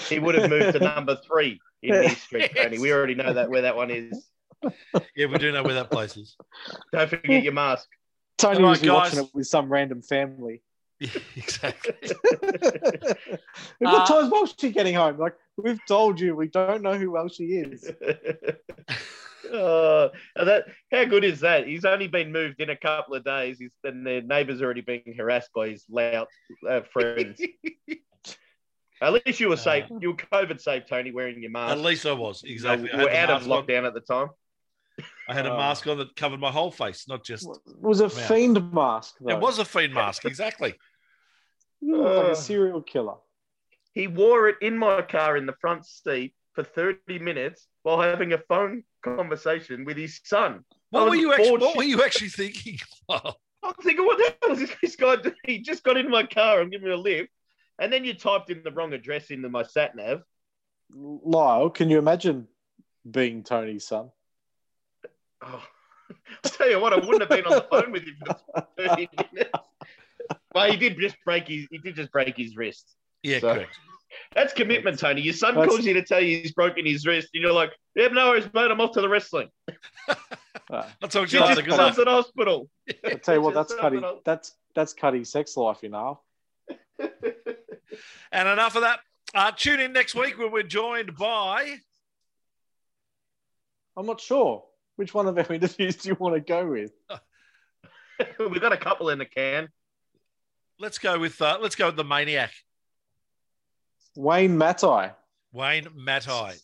[0.08, 2.78] he would have moved to number three in East Street, Tony.
[2.78, 4.26] We already know that where that one is.
[5.14, 6.36] Yeah, we do know where that place is.
[6.92, 7.86] Don't forget your mask.
[8.38, 9.28] Tony All right, was watching guys.
[9.28, 10.62] it with some random family.
[11.00, 11.94] Yeah, exactly.
[12.40, 13.20] what
[13.84, 15.18] Uh, time's Welshie getting home?
[15.18, 17.90] Like, we've told you, we don't know who Welshie is.
[19.52, 21.66] Oh, that how good is that?
[21.66, 23.58] He's only been moved in a couple of days.
[23.58, 26.26] He's and the neighbours already being harassed by his loud
[26.68, 27.40] uh, friends.
[29.02, 29.84] At least you were safe.
[29.90, 31.72] Uh, You were COVID safe, Tony, wearing your mask.
[31.72, 32.90] At least I was exactly.
[32.90, 33.66] I We were out of mask on.
[33.66, 34.28] lockdown at the time.
[35.28, 35.56] I had a Oh.
[35.58, 37.44] mask on that covered my whole face, not just.
[37.46, 38.08] It was a Yeah.
[38.28, 39.16] fiend mask.
[39.20, 39.34] Though.
[39.34, 40.74] It was a fiend mask, exactly.
[41.82, 42.30] You look like Uh.
[42.30, 43.16] a serial killer.
[43.92, 48.32] He wore it in my car in the front seat for 30 minutes while having
[48.32, 50.64] a phone conversation with his son.
[50.90, 51.58] What were you actually?
[51.58, 52.78] What were you actually thinking?
[53.10, 55.34] I'm thinking, what the hell is this guy doing?
[55.44, 57.30] He just got in my car and giving me a lift.
[57.78, 60.22] And then you typed in the wrong address into my sat nav.
[60.94, 62.46] Lyle, can you imagine
[63.08, 64.10] being Tony's son?
[65.42, 65.62] Oh,
[66.44, 69.08] I'll tell you what, I wouldn't have been on the phone with him for 30
[69.34, 69.50] minutes.
[70.54, 72.94] Well, he did just break his he did just break his wrist.
[73.22, 73.78] yeah, So- correct.
[74.34, 75.20] That's commitment, Tony.
[75.22, 77.72] Your son That's- calls you to tell you he's broken his wrist, and you're like,
[77.94, 78.70] "Yeah, no worries, mate.
[78.70, 79.48] I'm off to the wrestling."
[80.70, 81.62] I'll talk to you later.
[81.62, 81.78] just Good luck.
[81.78, 82.68] comes the hospital.
[83.04, 84.20] I tell you what, that's something Cuddy.
[84.24, 86.20] That's that's Cuddy's sex life you know.
[88.32, 89.00] And enough of that.
[89.34, 91.76] Uh, tune in next week when we're joined by.
[93.96, 94.64] I'm not sure
[94.96, 96.92] which one of our interviews do you want to go with.
[98.38, 99.68] We've got a couple in the can.
[100.78, 101.40] Let's go with.
[101.40, 102.52] Uh, let's go with the maniac,
[104.16, 105.12] Wayne Matai,
[105.52, 106.54] Wayne Matai.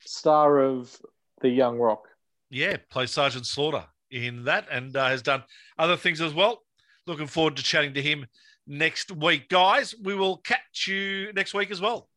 [0.00, 0.96] star of
[1.40, 2.08] The Young Rock.
[2.48, 5.44] Yeah, plays Sergeant Slaughter in that, and uh, has done
[5.78, 6.62] other things as well.
[7.06, 8.26] Looking forward to chatting to him
[8.66, 9.94] next week, guys.
[10.02, 12.08] We will catch you next week as well.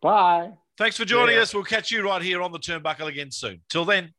[0.00, 0.52] Bye.
[0.76, 1.42] Thanks for joining Yeah.
[1.42, 1.54] us.
[1.54, 3.62] We'll catch you right here on the turnbuckle again soon.
[3.68, 4.12] Till then.